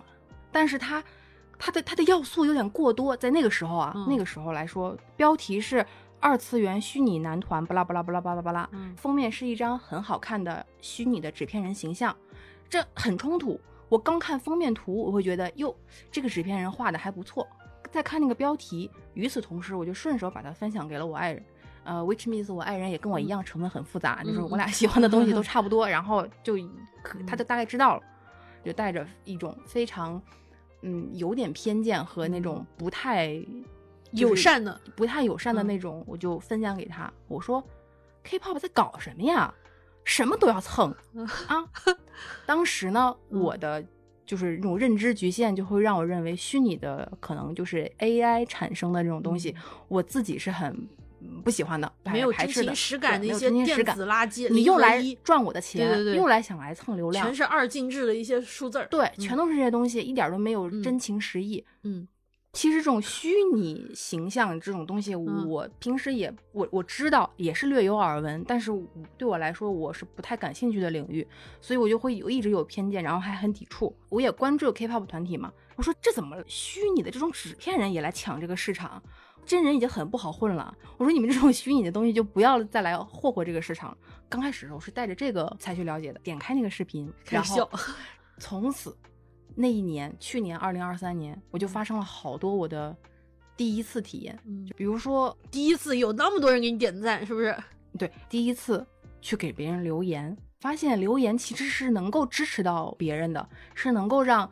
[0.51, 1.03] 但是他
[1.57, 5.85] 他的他的要素有点过多，在那个时候啊，嗯那个时候来说，标题是
[6.19, 12.15] 二次元虚拟男团，巴拉巴拉巴拉巴拉巴拉，嗯封面是一张很好看的虚拟的纸片人形象，
[12.69, 13.59] 这很冲突。
[13.89, 15.75] 我刚看封面图，我会觉得哟，
[16.11, 17.47] 这个纸片人画的还不错。
[17.91, 21.45] 再看那个标题，与此同时，我就顺手把它分享给了我爱人。
[21.83, 26.55] 呃，which means 我爱人也跟我一样成分很复杂，就是我俩喜欢的东西都差不多，然后就
[27.03, 28.01] 可他就大概知道了，
[28.63, 30.21] 就带着一种非常
[30.81, 33.33] 嗯有点偏见和那种不太
[34.13, 37.11] 就是友善的，不太友善的嗯那种，我就分享给他。
[37.27, 37.63] 我说
[38.23, 39.53] ，K-pop 在搞什么呀？
[40.05, 41.63] 什么都要蹭嗯 啊！
[42.45, 43.83] 当时呢，嗯我的
[44.25, 49.55] 就是那种认知局限，就会让我认为虚拟的可能就是 AI 产生的这种东西，
[49.87, 50.87] 我自己是很嗯
[51.43, 58.87] 不喜欢的，嗯没有真排斥的情实感的一些电子垃圾，你又来赚我的钱，对对对又来想来蹭流量全，是二进制的一些数字儿。
[58.87, 61.63] 对，嗯全都是这些东西，一点都没有嗯真情实意。
[61.83, 62.07] 嗯
[62.53, 68.71] 其实这种虚拟形象这种东西，嗯我平时也我我知道，也是略有耳闻，但是
[69.17, 71.27] 对我来说，我是不太感兴趣的领域，
[71.59, 73.95] 所以我就会有一直有偏见，然后还很抵触。
[74.09, 79.01] 我也关注 K-pop 团体嘛，我说这怎么虚拟的这种纸片人也来抢这个市场？
[79.45, 83.97] 真人已经很不好混了，我说你们这种虚拟的东西就不要再来霍霍这个市场了。
[84.29, 87.69] 刚开始的时候是带着这个才去了解的，点开那个视频，然后开始笑
[88.39, 88.97] 从此
[89.55, 92.95] 那一年，去年二零二三年，我就发生了好多我的
[93.55, 97.55] 第一次体验，嗯就比如说，第一次有那么多人给你点赞，是不是？
[97.99, 98.83] 对，第一次
[99.21, 104.49] 去给别人留言，发现留言其实是能够支持到别人的，是能够让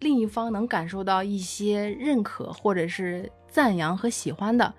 [0.00, 4.72] 另一方能感受到一些认可或者是赞扬和喜欢的。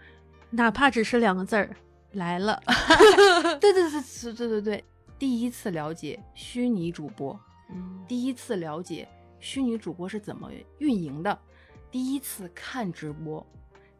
[0.49, 1.75] 哪怕只是两个字儿，
[2.13, 2.61] 来了。
[3.59, 4.83] 对对对对对对对，
[5.19, 7.37] 第一次了解虚拟主播，
[7.69, 9.07] 嗯第一次了解
[9.39, 11.37] 虚拟主播是怎么运营的，
[11.91, 13.45] 第一次看直播，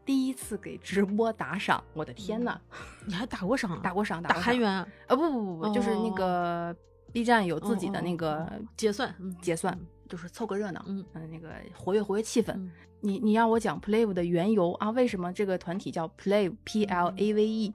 [0.05, 2.57] 第一次给直播打赏，我的天呐，
[3.05, 3.79] 你还打过赏啊？
[3.83, 4.87] 打过赏，打韩元啊？
[5.07, 5.15] 啊？
[5.15, 6.75] 不不不不，就是那哦个
[7.11, 12.51] B 站有自己的那个哦结算，嗯结算，就是凑个热闹，嗯那个活跃活跃气氛。
[12.53, 17.73] 嗯你你让我讲 Play 的缘由啊，为什么这个团体叫 Play P L A V E，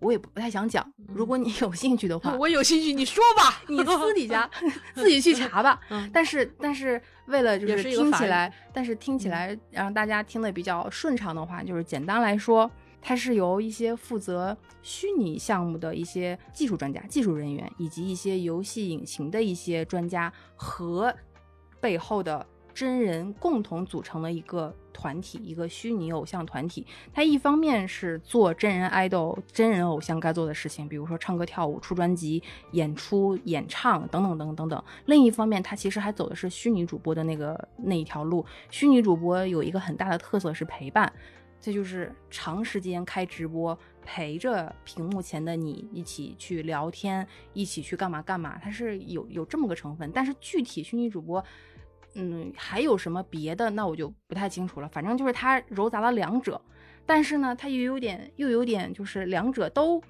[0.00, 0.84] 我也不不太想讲。
[1.14, 3.62] 如果你有兴趣的话， 嗯我有兴趣，你说吧。
[3.70, 4.50] 你私底下
[4.94, 5.80] 自己去查吧。
[5.90, 12.68] 嗯但是但是为了就是听起来，但是听起来让大家听得比较顺畅的话，就是简单来说，
[13.00, 21.14] 它是由一些负责虚拟项目的一些技术专家、技术人员，以及一些游戏引擎的一些专家和
[21.80, 26.86] 背后的真人共同组成的一个团体，一个虚拟偶像团体。
[27.12, 32.40] 它一方面是做真人爱豆、真人偶像该做的事情，比如说唱歌、跳舞、出专辑、
[32.72, 34.84] 演出、演唱等等等等等等。
[35.06, 38.46] 另一方面，它其实还走的是虚拟主播的那个那一条路。
[38.70, 41.12] 虚拟主播有一个很大的特色是陪伴，
[41.60, 50.08] 这就是长时间开直播，陪着屏幕前的你一起去聊天，一起去干嘛干嘛，它是有有这么个成分。
[50.14, 51.44] 但是具体虚拟主播。
[52.20, 53.70] 嗯，还有什么别的？
[53.70, 54.88] 那我就不太清楚了。
[54.88, 56.60] 反正就是他糅杂了两者，
[57.06, 60.02] 但是呢，他又有点又有点就是两者都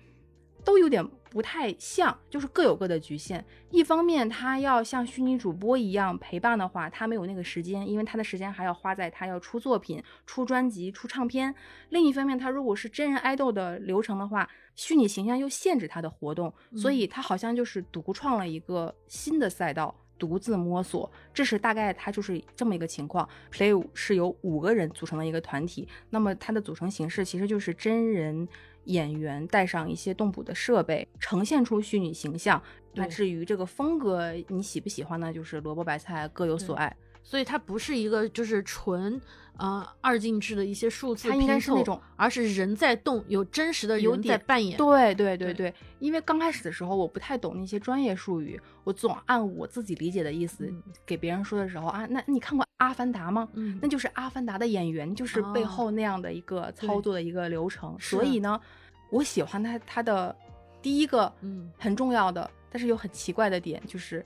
[0.64, 3.44] 都有点不太像，就是各有各的局限。
[3.70, 11.54] 一方面，他要像虚拟主播一样陪伴的话，他没有那个时间，因为他的时间还要花在他要出作品、出专辑、出唱片。
[11.90, 19.94] 另一方面，他如果是真人爱豆的流程的话，虚拟形象又限制他的活动，所以他好像就是独创了一个新的赛道。
[20.18, 23.28] 独自摸索，这是大概它就是这么一个情况。
[23.52, 28.46] Play 是由五个人组成的一个团体，那么它的组成形式其实就是真人
[28.84, 32.62] 演员带上一些动捕的设备，呈现出虚拟形象。
[32.94, 35.32] 那至于这个风格你喜不喜欢呢？
[35.32, 36.94] 就是萝卜白菜各有所爱。
[37.28, 39.20] 所以它不是一个就是纯
[39.58, 44.78] 呃二进制的一些数字它应该是那种而是人在动，有真实的人在扮演。
[44.78, 53.46] 对对对对对，因为刚开始的时候我不太懂那些专业术语，我总按我自己理解的意思嗯给别人说的时候啊，那你看过《阿凡达》吗？
[53.52, 57.94] 嗯，那就是《阿凡达》的演员，就是背哦后那样的一个操作的一个流程。
[57.98, 58.58] 是所以呢，
[59.10, 60.34] 我喜欢他他的
[60.80, 64.24] 第一个嗯很重要的，但是又很奇怪的点就是，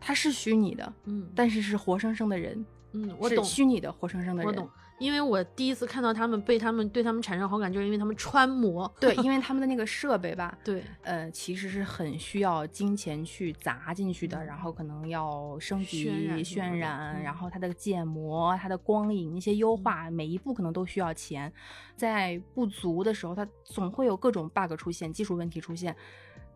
[0.00, 4.50] 他是虚拟的，嗯但是是活生生的人，嗯，我懂，虚拟的活生生的人。
[4.50, 8.92] 我懂，因为我第一次看到他们被他们对他们产生好感，就是因为他们穿模。
[8.98, 16.10] 对，因为 他们的那个设备吧，对，呃，其实是很需要金钱去砸进去的，嗯然后可能要升级、
[16.42, 21.52] 渲染然后它的建模、它的光影一些优化，每一步可能都需要钱。
[21.94, 25.94] 在不足的时候，它总会有各种 bug 出现，技术问题出现，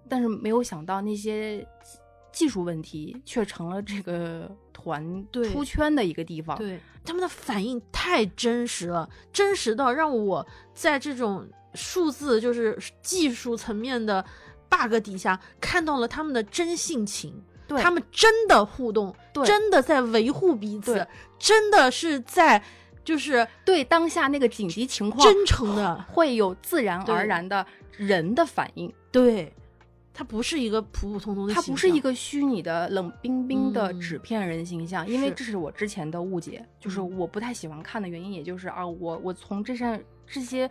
[0.08, 1.66] 但是没有想到那些
[2.34, 6.58] 技技术问题却成了这个团对出圈的一个地方。
[6.58, 14.22] 对，他们的反应太真实了，真实到让我在这种数字就是技术层面的
[14.68, 17.42] bug 底下看到了他们的真性情。
[17.66, 21.06] 对他们真的互动，对真的在维护彼此，
[21.38, 22.62] 真的是在
[23.02, 27.66] 就是对当下那个紧急情况，真诚的，会有自然而然的
[27.96, 28.92] 人的反应。
[29.10, 29.50] 对，
[30.16, 40.70] 它不是一个普普通通的形象，它不是一个虚拟的冷冰冰的嗯纸片人形象，因为这是我之前的误解，就是嗯我不太喜欢看的原因，也就是啊，我我从这上这些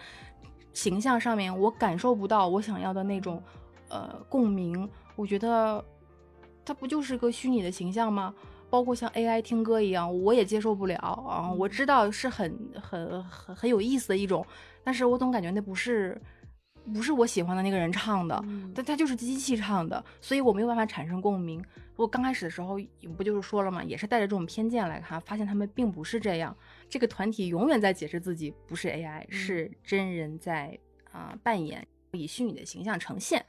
[0.72, 3.44] 形象上面，我感受不到我想要的那种
[3.90, 5.84] 呃共鸣，我觉得
[6.64, 8.34] 它不就是个虚拟的形象吗？
[8.70, 11.52] 包括像 AI 听歌一样，我也接受不了啊！
[11.52, 14.44] 我知道是很很很很有意思的一种，
[14.84, 16.20] 但是我总感觉那不是
[16.92, 21.64] 不是我喜欢的那个人唱的，嗯但它就是机器唱的，所以我没有办法产生共鸣。
[21.96, 22.80] 我刚开始的时候
[23.16, 23.84] 不就是说了吗？
[23.84, 26.56] 也是带着这种偏见来看，发现他们并不是这样。
[26.90, 30.78] 这个团体永远在解释自己不是 AI，、是真人在
[31.12, 33.46] 啊、扮演，以虚拟的形象呈现。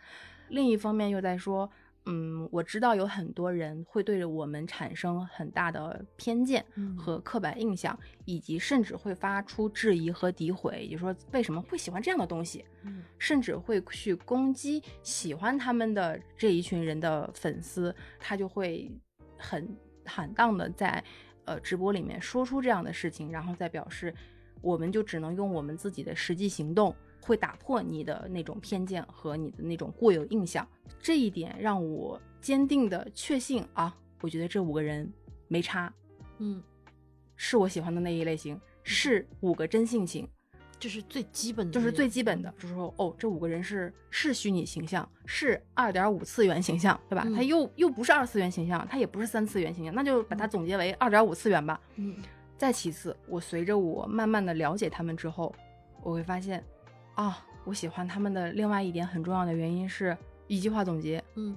[0.48, 1.70] 另一方面又在说，
[2.06, 12.64] 嗯，我知道有很多人会对着我们产生很大的偏见嗯和刻板印象，以及甚至会发出质疑和诋毁，也就是说为什么会喜欢这样的东西。
[12.82, 18.90] 嗯甚至会去攻击喜欢他们的这一群人的粉丝，他就会
[19.38, 19.66] 很
[20.04, 21.02] 坦荡的在
[21.46, 24.14] 呃直播里面说出这样的事情，然后再表示，
[24.60, 26.94] 我们就只能用我们自己的实际行动，
[27.24, 30.66] 会打破你的那种偏见和你的那种固有印象。
[31.00, 35.10] 这一点让我坚定的确信啊，我觉得这五个人
[35.48, 35.92] 没差，
[36.38, 36.62] 嗯，
[37.36, 40.28] 是我喜欢的那一类型，是五个真性情。
[40.78, 47.22] 这是最基本的，就是最基本的，就是说，哦，这五个人是是虚拟形象，是二点五次元形象，对吧？
[47.26, 51.80] 嗯它又又不是二次元形象，他也不是三次元形象，那就把它总结为二点五次元吧。
[51.96, 52.16] 嗯
[52.58, 55.54] 再其次，我随着我慢慢的了解他们之后，
[56.02, 56.62] 我会发现，
[57.14, 60.16] 啊，我喜欢他们的另外一点很重要的原因是
[60.48, 61.54] 一句话总结：嗯，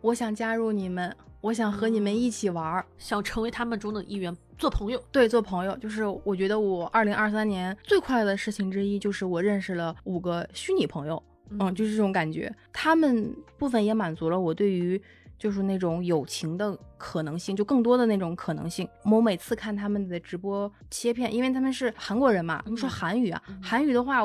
[0.00, 2.84] 我想加入你们，我想和你们一起玩儿。
[2.98, 5.02] 想成为他们中的一员，做朋友。
[5.10, 11.22] 对，做朋友就是我觉得我二零二三年最快乐的事情之一，就是我认识了五个虚拟朋友，
[11.58, 12.54] 嗯，就是这种感觉。
[12.72, 15.00] 他们部分也满足了我对于
[15.38, 18.86] 就是那种友情的可能性，就更多的那种可能性。
[19.04, 24.20] 我每次看他们的直播切片，因为他们是韩国人嘛，他们说嗯韩语啊，嗯韩语的话。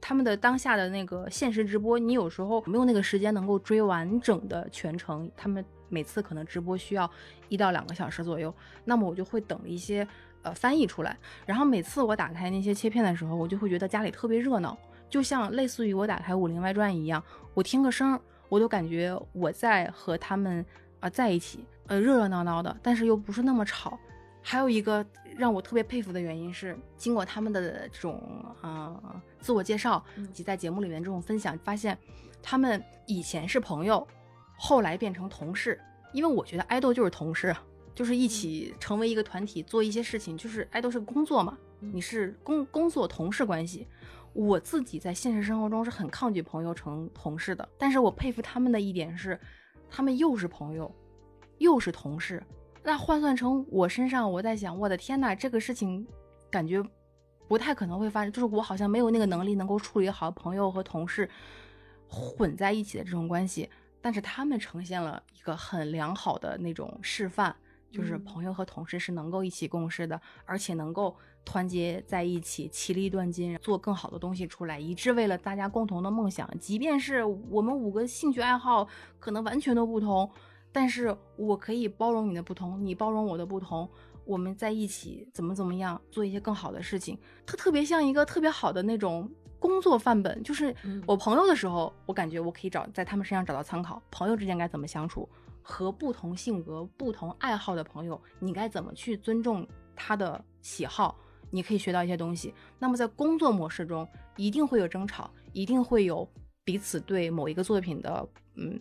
[0.00, 5.30] 他们的当下的那个现实直播，你有时候没有那个时间能够追完整的全程。
[5.36, 7.10] 他们每次可能直播需要
[7.48, 10.06] 一到两个小时左右，那么我就会等一些
[10.42, 11.16] 呃翻译出来。
[11.44, 14.76] 然后每次我打开那些切片的时候，我就会觉得家里特别热闹，
[15.08, 17.22] 就像类似于我打开《武林外传》一样，
[17.54, 18.18] 我听个声，
[18.48, 20.60] 我都感觉我在和他们
[21.00, 23.98] 啊、呃在一起，呃热热闹闹的，但是又不是那么吵。
[24.42, 25.04] 还有一个
[25.36, 28.22] 让我特别佩服的原因是，经过他们的这种
[28.62, 31.96] 呃自我介绍嗯以及在节目里面这种分享，发现
[32.42, 34.04] 他们以前是朋友，
[34.58, 35.80] 后来变成同事。
[36.12, 37.54] 因为我觉得爱豆就是同事，
[37.94, 43.86] 就是一起成为一个团体做一些事情，就是爱豆是工作嘛，嗯你是工工作同事关系。
[44.32, 49.38] 我自己在现实生活中是很抗拒朋友成同事的，但是我佩服他们的一点是，
[49.88, 50.92] 他们又是朋友，
[51.58, 52.42] 又是同事。
[52.82, 56.06] 那换算成我身上，我在想，我的天呐，这个事情
[56.50, 56.82] 感觉
[57.48, 61.28] 不太可能会发生，就是我好像没有那个能力能够处理好朋友和同事
[62.08, 63.68] 混在一起的这种关系。
[64.00, 67.54] 但是他们呈现了一个很良好的那种示范，
[67.90, 76.48] 就是嗯朋友和同事是能够一起共事的，而且能够团结在一起，其利断金，做更好的东西出来，一致为了大家共同的梦想。
[76.60, 78.86] 即便是我们五个兴趣爱好
[79.18, 80.30] 可能完全都不同，
[80.70, 83.90] 但是我可以包容你的不同，你包容我的不同，
[84.26, 90.42] 我们在一起怎么怎么样做一些更好的事情，它特别像一个特别好的那种工作范本。
[90.42, 95.28] 就是嗯我朋友的时候，我感觉我可以找在他们身上找到参考，朋友之间该怎么相处，
[95.62, 101.16] 和不同性格、不同爱好的朋友，你该怎么去尊重他的喜好，
[101.50, 102.52] 你可以学到一些东西。
[102.78, 104.06] 那么在工作模式中，
[104.36, 106.28] 一定会有争吵，一定会有
[106.64, 108.78] 彼此对某一个作品的嗯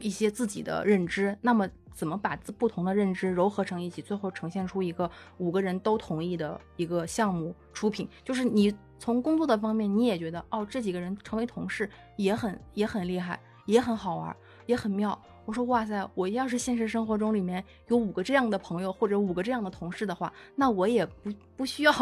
[0.00, 1.36] 一些自己的认知。
[1.40, 8.08] 那么怎么把自不同的认知糅合成一起，最后呈现出一个五个人都同意的一个项目出品？
[8.24, 14.34] 就是你从工作的方面，你也觉得哦，这几个人成为同事也很也很厉害，也很好玩，
[14.66, 15.20] 也很妙。
[15.46, 21.92] 我说哇塞，我要是现实生活中里面有五个这样的朋友或者五个这样的同事的话，那我也不不需要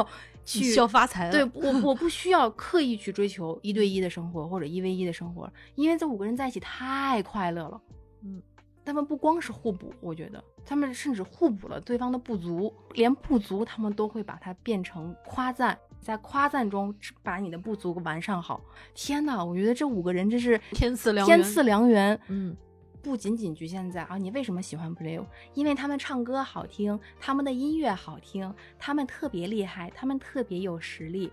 [0.49, 1.31] 去需要发财了。
[1.31, 7.81] 对我，我不需要 刻意去追求一对一的生活或者一 v 一的生活，因为这五个人在一起太快乐了。
[8.23, 8.43] 嗯，
[8.85, 18.61] 他们不光是互补，我觉得他们甚至互补了对方的不足，连不足他们都会把它变成夸赞，在夸赞中把你的不足完善好。
[18.95, 22.19] 天哪，我觉得这五个人真是天赐良缘天赐良缘。
[22.29, 22.57] 嗯，
[23.03, 25.25] 不仅仅局限在啊，你为什么喜欢 Blue？
[25.55, 31.33] 因为他们唱歌好听，他们的音乐好听，他们特别厉害，他们特别有实力。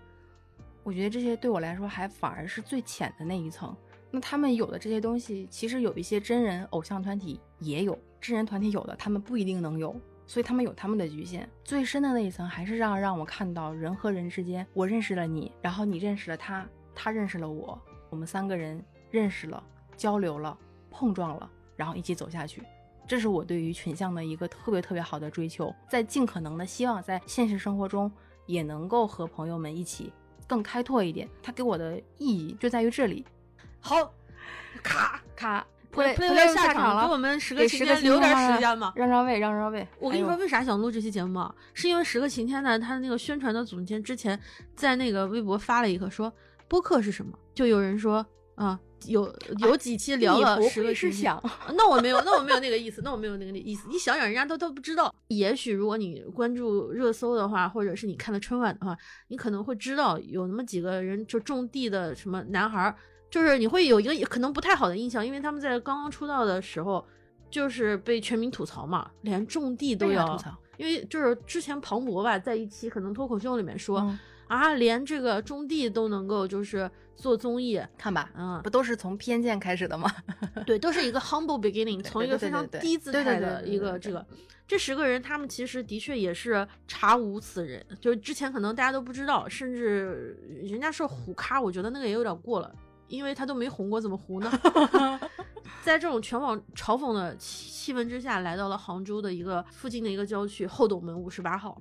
[0.82, 3.76] 我觉得这些对我来说还反而是最浅的那一层。
[4.10, 9.94] 那他们有的这些东西，其实有一些真人偶像团体也有，真人团体有的他们不一定能有，
[10.26, 11.46] 所以他们有他们的局限。
[11.64, 19.62] 最深的那一层还是让让我看到人和人之间，我认识了你，然后你认识了他，他认识了我，我们三个人认识了、
[19.96, 20.56] 交流了、
[20.98, 22.62] 碰撞了，然后一起走下去。
[23.06, 28.10] 这是我对于群像的一个特别特别好的追求，在尽可能的希望在现实生活中
[28.46, 30.10] 也能够和朋友们一起
[30.46, 31.28] 更开拓一点。
[31.42, 33.24] 它给我的意义就在于这里。
[33.78, 34.10] 好，
[34.82, 38.92] 咔，咔 play，play play 下场，了，给我们十个晴天留点时间嘛。
[38.96, 39.86] 让让位，让让位。
[40.00, 41.54] 我跟你说，为啥想录这期节目啊？
[41.74, 44.40] 是因为十个晴天呢，他的那个宣传的总监之前
[44.74, 46.32] 在那个微博发了一个说
[46.66, 48.26] 播客是什么，就有人说
[48.56, 51.12] 啊，有有几期聊了十个会是。
[51.12, 51.42] 想，
[51.76, 53.86] 那我没有，那我没有那个意思，那我没有那个意思。
[53.88, 55.14] 你想想，人家都都不知道。
[55.28, 58.96] 也许如果你关注热搜的话，或者是你看了春晚的话，
[59.28, 62.96] 你可能会知道有那么几个人就种地的什么男孩儿，
[63.30, 67.04] 就是你会有一个可能不太好的印象，因为他们在刚刚出道的时候，
[67.50, 70.56] 就是被全民吐槽嘛，连种地都要吐槽。
[70.78, 74.18] 因为就是之前庞博吧，在一期可能脱口秀里面说、嗯
[74.48, 80.10] 啊，连这个种地都能够就是做综艺，看吧，嗯，不都是从偏见开始的吗？
[80.66, 84.24] 对，都是一个 humble beginning，从一个非常低姿态的一个这个。
[84.68, 92.74] 这十个人，他们其实的确也是查无此人，就是之前可能大家都不知道，甚至人家说虎咖，我觉得那个也有点过了，
[93.06, 94.50] 因为他都没红过，怎么糊呢？
[95.84, 101.80] 在这种全网嘲讽的气气氛之下，来到了杭州的一个附近的一个郊区后斗门五十八号。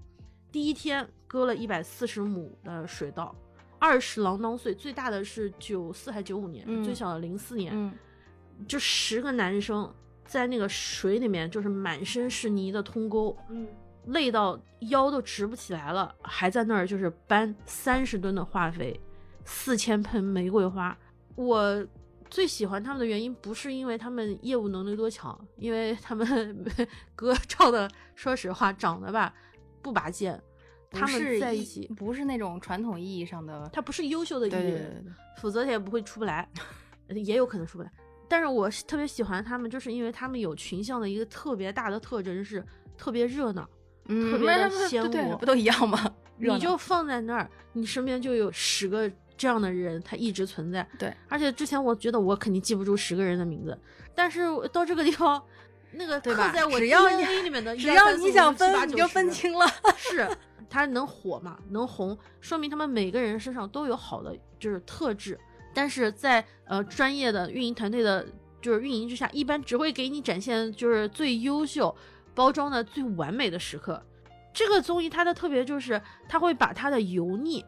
[0.55, 3.35] 第一天割了一百四十亩的水稻，
[3.77, 7.73] 二十郎当岁，最大的是九四还九五年，嗯最小的零四年。
[7.75, 7.91] 嗯，
[8.65, 9.93] 就十个男生
[10.23, 13.67] 在那个水里面，就是满身是泥的通沟，嗯，
[14.05, 14.57] 累到
[14.89, 18.97] 腰都直不起来了，还在那儿就是搬三十吨的化肥，
[19.43, 20.97] 四千盆玫瑰花。
[21.35, 21.85] 我
[22.29, 26.65] 最喜欢他们的原因不是因为他们业务能力多强，因为他们
[27.13, 29.33] 歌唱 的，说实话长得吧
[29.85, 30.41] 不拔尖，
[30.89, 35.05] 他们是在一起，不是那种传统意义上的，他不是优秀的艺人，
[35.37, 36.49] 否则他也不会出不来，
[37.13, 37.91] 也有可能出不来。
[38.27, 42.65] 但是我特别喜欢他们，就是因为他们有群像的一个特别大的特征是
[42.97, 43.69] 特别热闹，
[44.07, 46.11] 嗯，特别的鲜活对不都一样吗？
[46.35, 50.85] 你就放在那儿，你身边就有十个这样的人，他一直存在。
[50.97, 53.79] 对，而且之前我觉得我肯定记不住十个人的名字，
[54.15, 54.41] 但是
[54.73, 55.41] 到这个地方，
[55.97, 59.53] 那个对吧刻在我只要你 DNA 里面的，只要你想分，你就分清。
[59.57, 59.65] 了。
[59.97, 60.29] 是
[60.69, 65.39] 他能火嘛，能红，说明他们每个人身上都有好的就是特质，
[65.73, 68.25] 但是在呃专业的运营团队的
[68.61, 71.95] 就是运营之下，一般只会给你展现就是最优秀、
[72.33, 74.03] 包装的最完美的时刻。
[74.53, 77.63] 这个综艺它的特别就是，它会把它的油腻、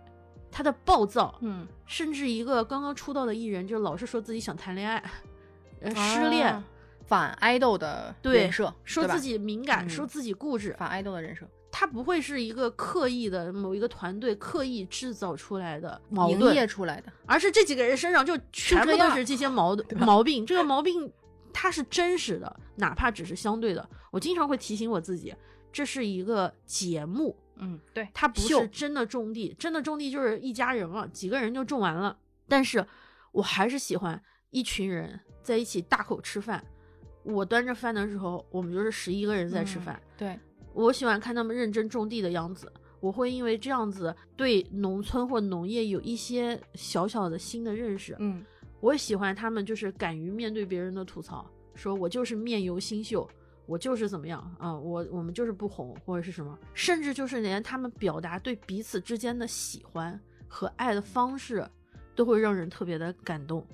[0.52, 5.04] 他的暴躁，嗯，甚至一个刚刚出道的艺人，就老是说自己想谈恋爱，
[5.82, 6.64] 呃，失恋，啊
[7.08, 20.46] 反爱豆的对人设，说自己敏感，嗯说自己固执，反爱豆的人设，他不会是一个刻意的某一个团队刻意制造出来的矛营，业出来的，而是这几个人身上就全部都是这些矛盾毛病。
[20.46, 21.10] 这个毛病
[21.54, 23.90] 它是真实的，哪怕只是相对的。
[24.12, 25.34] 我经常会提醒我自己，
[25.72, 32.18] 这是一个节目，嗯，对，它不是真的种地，真的种地就是一家人了，几个人就种完了。
[32.50, 32.86] 但是
[33.32, 36.62] 我还是喜欢一群人在一起大口吃饭。
[37.28, 40.02] 我端着饭的时候，我们就是十一个人在吃嗯饭。
[40.18, 40.40] 对，
[40.74, 48.16] 我喜欢看他们认真种地的样子，我会因为这样子对农村或农业有一些小小的新的认识。
[48.20, 48.44] 嗯
[48.80, 53.28] 我喜欢他们就是敢于面对别人的吐槽，说我就是面由心秀，
[53.66, 61.68] 我就是怎么样啊、我我们就是不红或者是什么，甚至就是连他们表达对彼此之间的喜欢和爱的方式，
[62.16, 63.66] 都会让人特别的感动。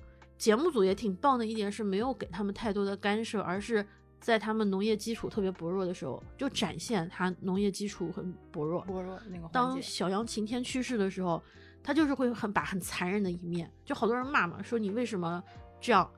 [0.44, 3.86] 节目组也挺棒的一点是没有给他们太多的干涉，而是
[4.20, 8.82] 在他们农业基础特别薄弱的时候，就展现他农业基础很薄弱。
[8.82, 11.42] 薄弱那个环当，小羊晴天去世的时候，
[11.82, 15.42] 他就是会很把很残忍的一面，就好多人骂嘛，说你为什么
[15.80, 16.12] 这样？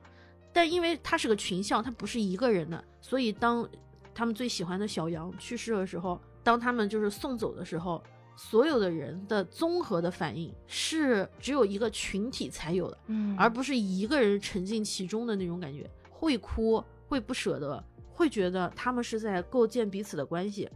[0.52, 3.64] 但因为他是个群像，他不是一个人的，所以当
[4.12, 8.02] 他们最喜欢的小羊去世的时候，当他们就是送走的时候，
[8.36, 17.82] 所有的人的综合的反应是只有一个群体才有的，嗯而不是一个人沉浸其中的那种感觉，会哭，会不舍得，
[18.12, 20.68] 会觉得他们是在构建彼此的关系。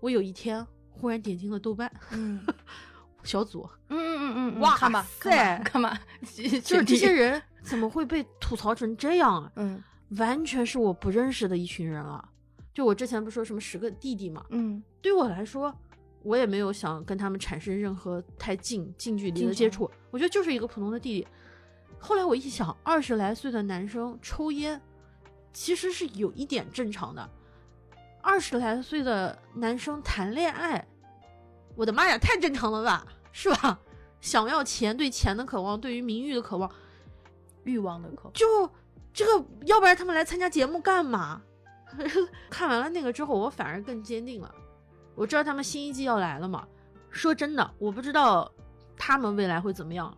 [0.00, 2.40] 我有一天忽然点进了豆瓣嗯
[3.22, 6.00] 小组，嗯嗯嗯嗯，哇看吧塞看吧，
[6.64, 9.52] 就是这些人怎么会被吐槽成这样啊？
[9.56, 9.82] 嗯
[10.18, 12.28] 完全是我不认识的一群人了。
[12.74, 15.72] 就我之前不说什么十个弟弟嘛，嗯对我来说，
[16.22, 21.26] 我也没有想跟他们产生任何太近近距离的接触，我觉得就是一个普通的弟弟。
[21.98, 24.80] 后来我一想，二十来岁的男生抽烟，
[25.52, 27.28] 其实是有一点正常的。
[28.22, 30.86] 二十来岁的男生谈恋爱，
[31.74, 33.78] 我的妈呀，太正常了吧，是吧？
[34.20, 36.70] 想要钱，对钱的渴望，对于名誉的渴望，
[37.64, 38.70] 欲望的渴望，就
[39.12, 41.40] 这个，要不然他们来参加节目干嘛？
[42.50, 44.54] 看完了那个之后，我反而更坚定了。
[45.14, 46.66] 我知道他们新一季要来了嘛。
[47.10, 48.50] 说真的，我不知道
[48.96, 50.16] 他们未来会怎么样。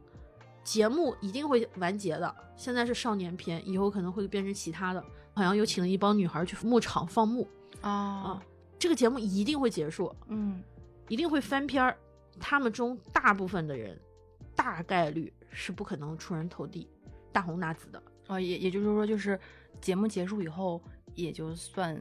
[0.63, 2.35] 节目一定会完结的。
[2.57, 5.05] 现在是少年片，以后可能会变成其他的。
[5.35, 7.49] 好像有请了一帮女孩去牧场放牧
[7.81, 8.43] 啊啊，
[8.79, 10.63] 这个节目一定会结束，嗯
[11.09, 11.97] 一定会翻篇儿。
[12.39, 13.99] 他们中大部分的人，
[14.55, 16.87] 大概率是不可能出人头地、
[17.33, 18.03] 大红大紫的。
[18.29, 19.41] 哦，也也就是说，就是
[19.81, 20.83] 节目结束以后，
[21.15, 21.99] 也就算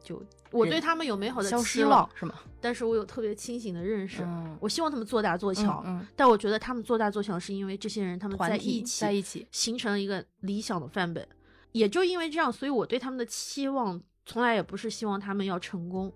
[0.00, 2.34] 就人我对他们有美好的期望是吗？
[2.60, 4.22] 但是我有特别清醒的认识。
[4.22, 11.26] 嗯我希望他们做大做强，嗯，但我觉得他们做大做强是因为这些人他们在一起，在一起，形成了一个理想的范本。
[11.72, 16.12] 也就因为这样，所以我对他们的期望从来也不是希望他们要成功，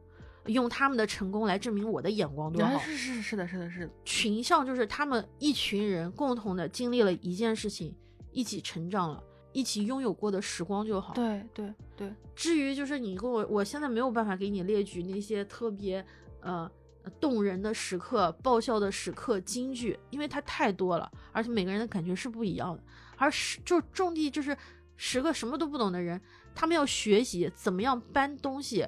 [0.47, 2.75] 用他们的成功来证明我的眼光多好。
[2.75, 7.95] 啊是是是的，是的，是的，群像就是他们一群人共同的经历了一件事情，
[8.33, 9.23] 一起成长了，
[9.55, 11.15] 一起拥有过的时光就好。
[11.15, 16.05] 对对对，至于就是你跟我，我现在没有办法给你列举那些特别
[16.43, 16.71] 呃
[17.19, 22.83] 动人的时刻、爆笑的时刻、金句，因为它太多了，而且每个人的感觉是不一样的。
[23.17, 24.57] 而是就种地就是
[24.97, 26.21] 十个什么都不懂的人，
[26.55, 28.87] 他们要学习怎么样搬东西，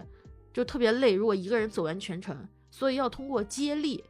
[0.53, 1.15] 就特别累。
[1.15, 2.37] 如果一个人走完全程，
[2.71, 4.03] 所以要通过接力，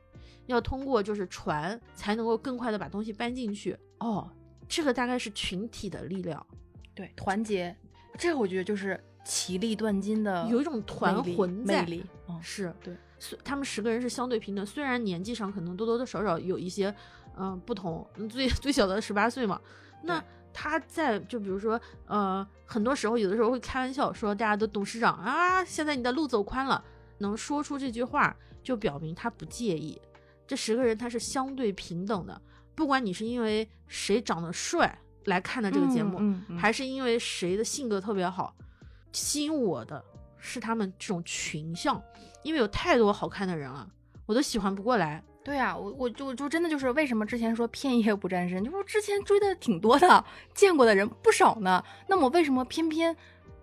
[0.46, 3.76] 要通过就是船才能够更快的把东西搬进去。
[3.98, 4.30] 哦，
[4.68, 6.44] 这个大概是群体的力量。
[6.94, 7.76] 对团结，
[8.18, 16.88] 这个我觉得就是其利断金的有一种团魂在魅力，嗯，是对，虽他们十个人是相对平等，虽然年纪上可能多多少少有一些
[17.36, 19.60] 嗯、呃不同，嗯最 最小的十八岁嘛，
[20.02, 20.22] 那
[20.54, 26.82] 他在就比如说呃很多时候有的时候会开玩笑说大家都董事长啊，现在你的路走宽了，
[27.18, 30.00] 能说出这句话就表明他不介意。
[30.46, 32.40] 这十个人他是相对平等的，
[32.76, 38.54] 不管你是因为谁长得帅来看的这个节目，嗯嗯还是因为谁的性格特别好，
[39.10, 40.04] 吸引我的
[40.38, 42.00] 是他们这种群像，
[42.44, 43.88] 因为有太多好看的人了，
[44.26, 45.24] 我都喜欢不过来。
[45.42, 51.82] 对啊，我我就就真的就是为什么之前说片叶不沾身，就是我之前追的挺多的，见过的人不少呢。
[52.08, 53.16] 那么为什么偏偏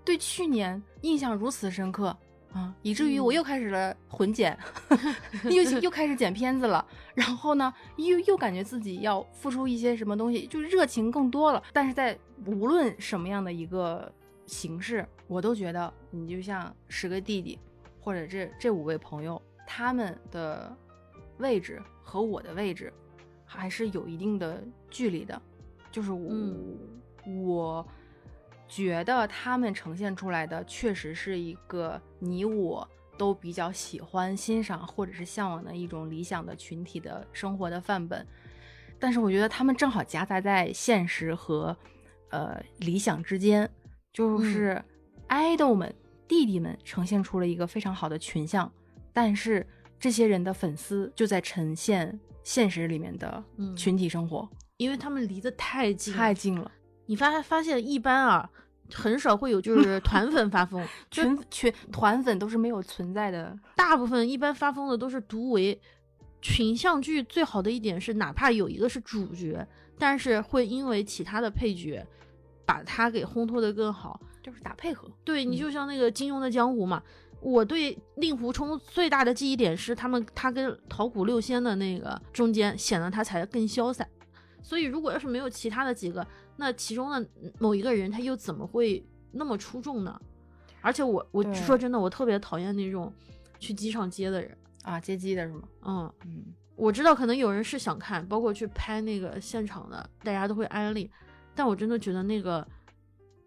[0.05, 2.17] 对去年印象如此深刻
[2.53, 3.33] 啊，以至于我嗯。
[3.33, 4.57] 又开始了混剪，
[5.49, 6.85] 又又开始剪片子了，
[7.15, 11.61] 然后呢又又感觉自己要付出一些什么东西，就热情更多了。
[11.73, 14.11] 但是在无论什么样的一个
[14.45, 17.57] 形式，我都觉得你就像十个弟弟，
[17.99, 20.75] 或者这这五位朋友，他们的
[21.39, 22.93] 位置和我的位置
[23.45, 25.41] 还是有一定的距离的，
[25.91, 26.77] 就是我、嗯。
[27.25, 27.87] 我
[28.67, 32.87] 觉得他们呈现出来的确实是一个你我
[33.17, 38.25] 都比较喜欢、欣赏或者是向往的一种理想的群体的生活的范本。
[38.99, 41.77] 但是我觉得他们正好夹杂在现实和
[42.29, 43.69] 呃理想之间，
[44.11, 44.81] 就是
[45.27, 45.93] 爱豆们、
[46.27, 48.71] 弟弟们呈现出了一个非常好的群像，
[49.11, 49.67] 但是
[49.99, 56.71] 这些人的粉丝就在呈现现实里面的嗯群体生活，因为他们离得太近，太近了。
[57.05, 58.49] 你发发现一般啊，
[58.93, 63.57] 很少会有就 是团粉发疯，就群群团粉都是没有存在的。
[63.75, 65.79] 大部分一般发疯的都是独为
[66.41, 69.65] 群像剧最好的一点是，哪怕有一个是主角，
[69.97, 72.05] 但是会因为其他的配角
[72.65, 74.19] 把他给烘托的更好。
[74.41, 77.01] 就是打配合，对你嗯就像那个金庸的江湖嘛，
[77.39, 84.05] 我对令狐冲最大的记忆点是他们他跟桃谷六仙的那个中间显得他才更潇洒。
[84.61, 87.27] 所以如果要是没有其他的几个，那其中的
[87.59, 90.19] 某一个人他又怎么会那么出众呢？
[90.81, 93.11] 而且我我对说真的，我特别讨厌那种
[93.59, 94.57] 去机场接的人。
[94.83, 95.61] 啊，接机的是吗？
[95.83, 96.43] 嗯，嗯，
[96.75, 101.09] 我知道可能有人是想看，包括去拍那个现场的，大家都会安利，
[101.55, 102.67] 但我真的觉得那个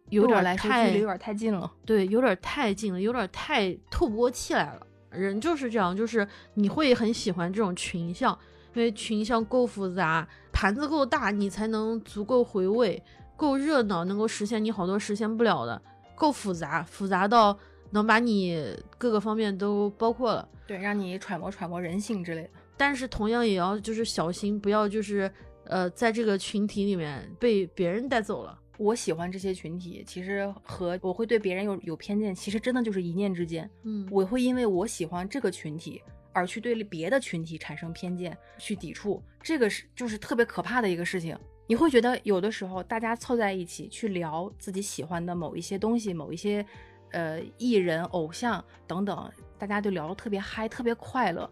[0.08, 1.70] 有点太有点太近了。
[1.84, 4.86] 对，有点太近了，有点太透不过气来了。
[5.10, 8.38] 人就是这样，就是你会很喜欢这种群像，
[8.72, 10.26] 因为群像够复杂，
[10.56, 13.02] 盘子够大，你才能足够回味，
[13.36, 15.82] 够热闹，能够实现你好多实现不了的，
[16.14, 17.54] 够复杂，复杂到
[17.90, 20.48] 能把你各个方面都包括了。
[20.66, 22.48] 对，让你揣摩揣摩人性之类的。
[22.74, 25.30] 但是同样也要就是小心，不要就是
[25.66, 28.58] 呃在这个群体里面被别人带走了。
[28.78, 33.70] 我喜欢这些群体，其实和我会对别人有有偏见，其实真的就是一念之间。
[33.82, 36.02] 嗯，我会因为我喜欢这个群体
[36.36, 41.34] 而去对别的群体产生偏见，去抵触，这个是就是特别可怕的一个事情。
[41.66, 46.64] 你会觉得有的时候大家凑在一起去聊自己喜欢的某一些东西，某一些
[47.12, 51.50] 呃艺人、偶像等等，大家就聊得特别嗨，特别快乐。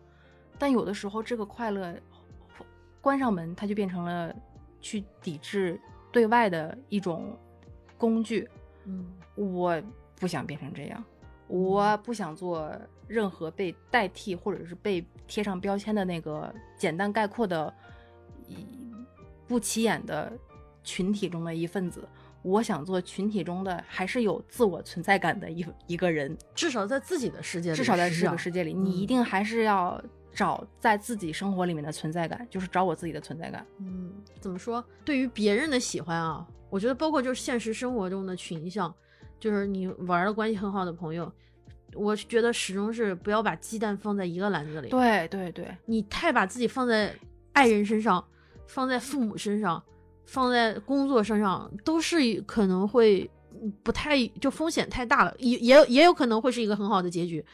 [0.59, 1.97] 但有的时候这个快乐
[3.01, 4.37] 关上门，它就变成了
[4.83, 5.81] 去抵制
[6.13, 7.35] 对外的一种
[7.97, 8.47] 工具。
[8.85, 9.83] 嗯我
[10.17, 11.03] 不想变成这样，
[11.47, 12.71] 我不想做
[13.07, 17.73] 任何被代替或者是被贴上标签的那个简单概括的、
[18.49, 18.67] 一
[19.47, 20.33] 不起眼的
[20.83, 22.09] 群体中的一份子。
[22.43, 28.37] 我想做群体中的还是有自我存在感的一一个人，至少在自己的世界里，至少在这个。
[28.37, 29.99] 世界里，你一嗯定还是要
[30.35, 33.67] 找在自己生活里面的存在感，就是找我自己的存在感。
[33.79, 34.85] 嗯，怎么说？
[35.07, 38.95] 对于别人的喜欢啊，我觉得包括就是现实生活中的群像，
[39.41, 41.33] 就是你玩的关系很好的朋友，
[41.95, 44.89] 我觉得始终是不要把鸡蛋放在一个篮子里。
[44.89, 47.15] 对对对，你太把自己放在
[47.53, 48.25] 爱人身上，
[48.67, 49.83] 放在父母身上，
[50.27, 53.31] 放在工作身上，都是可能会
[53.83, 57.45] 不太就风险太大了，也也有也有可能会是一个很好的结局。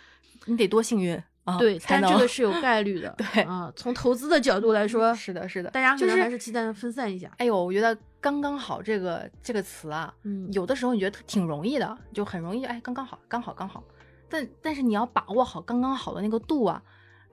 [0.47, 1.15] 你得多幸运
[1.45, 1.59] 啊！
[1.59, 3.15] 对，但才能这个是有概率的。
[3.19, 7.31] 对啊，从投资的角度来说， 是的，是的，大家可能就是还是鸡蛋分散一下。
[7.37, 13.85] 哎呦，我觉得“刚刚好”这个这个词啊，嗯，有的时候你觉得挺容易的，就很容易，哎，刚刚好，刚好，刚好。
[14.31, 16.83] 但但是你要把握好刚刚好的那个度啊，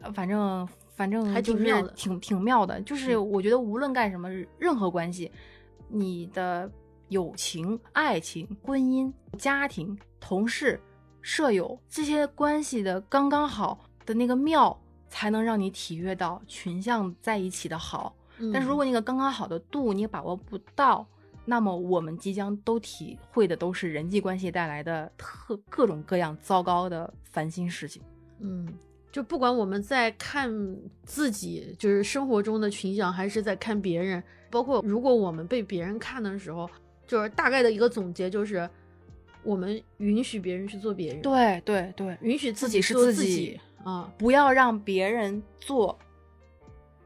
[0.01, 2.81] 呃反正反正还挺妙的挺挺妙的。
[2.81, 4.27] 就是嗯我觉得无论干什么，
[4.57, 5.31] 任何关系，
[5.87, 6.69] 你的
[7.09, 10.81] 友情、爱情、婚姻、家庭、同事、
[11.21, 14.77] 舍友这些关系的刚刚好的那个妙，
[15.07, 18.15] 才能让你体悦到群像在一起的好。
[18.51, 21.07] 但是如嗯果那个刚刚好的度你把握不到，
[21.49, 28.01] 那么我们即将都体会的都是人际关系带来的特各种各样糟糕的烦心事情。
[28.39, 28.67] 嗯，
[29.13, 30.51] 就不管我们在看
[31.05, 34.21] 自己，就是生活中的群像，还是在看别人，
[34.51, 36.69] 包括如果我们被别人看的时候，
[37.07, 38.69] 就是大概的一个总结就是，
[39.43, 45.97] 我们允许别人去做别人，，对对对，允许自自己是自己啊，不要让别人做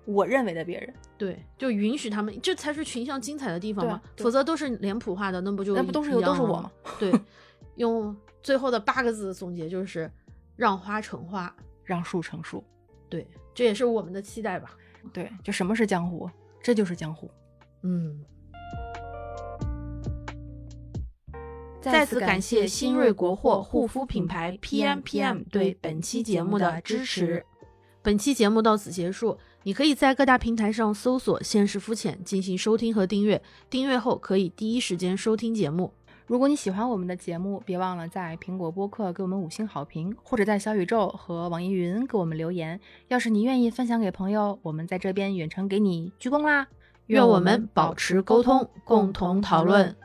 [0.05, 6.71] 我认为的别人，对，就允许他们，这才是群像精彩的地方嘛，否则都是脸谱化的，那不就那不都是都是我吗？
[6.97, 7.13] 对，
[7.75, 10.11] 用最后的八个字总结就是
[10.55, 12.63] 让花成花，让树成树。
[13.07, 14.75] 对，这也是我们的期待吧。
[15.13, 16.27] 对，就什么是江湖？
[16.59, 17.29] 这就是江湖。
[17.83, 18.25] 嗯，
[21.79, 27.45] 再再次感谢新锐国货护肤品牌 PM PM 对本期节目的支持。。
[28.03, 33.39] 本期节目到此结束，你可以在各大平台上搜索“现实肤浅”进行收听和订阅，
[33.69, 35.93] 订阅后可以第一时间收听节目。
[36.25, 42.79] 如果你喜欢我们的节目，别忘了在苹果播客给我们五星好评，或者在小宇宙和网易云给我们留言。
[43.09, 46.67] 要是你愿意分享给朋友，我们在这边远程给你鞠躬啦！
[47.07, 49.95] 愿我们保持沟通，共同讨论。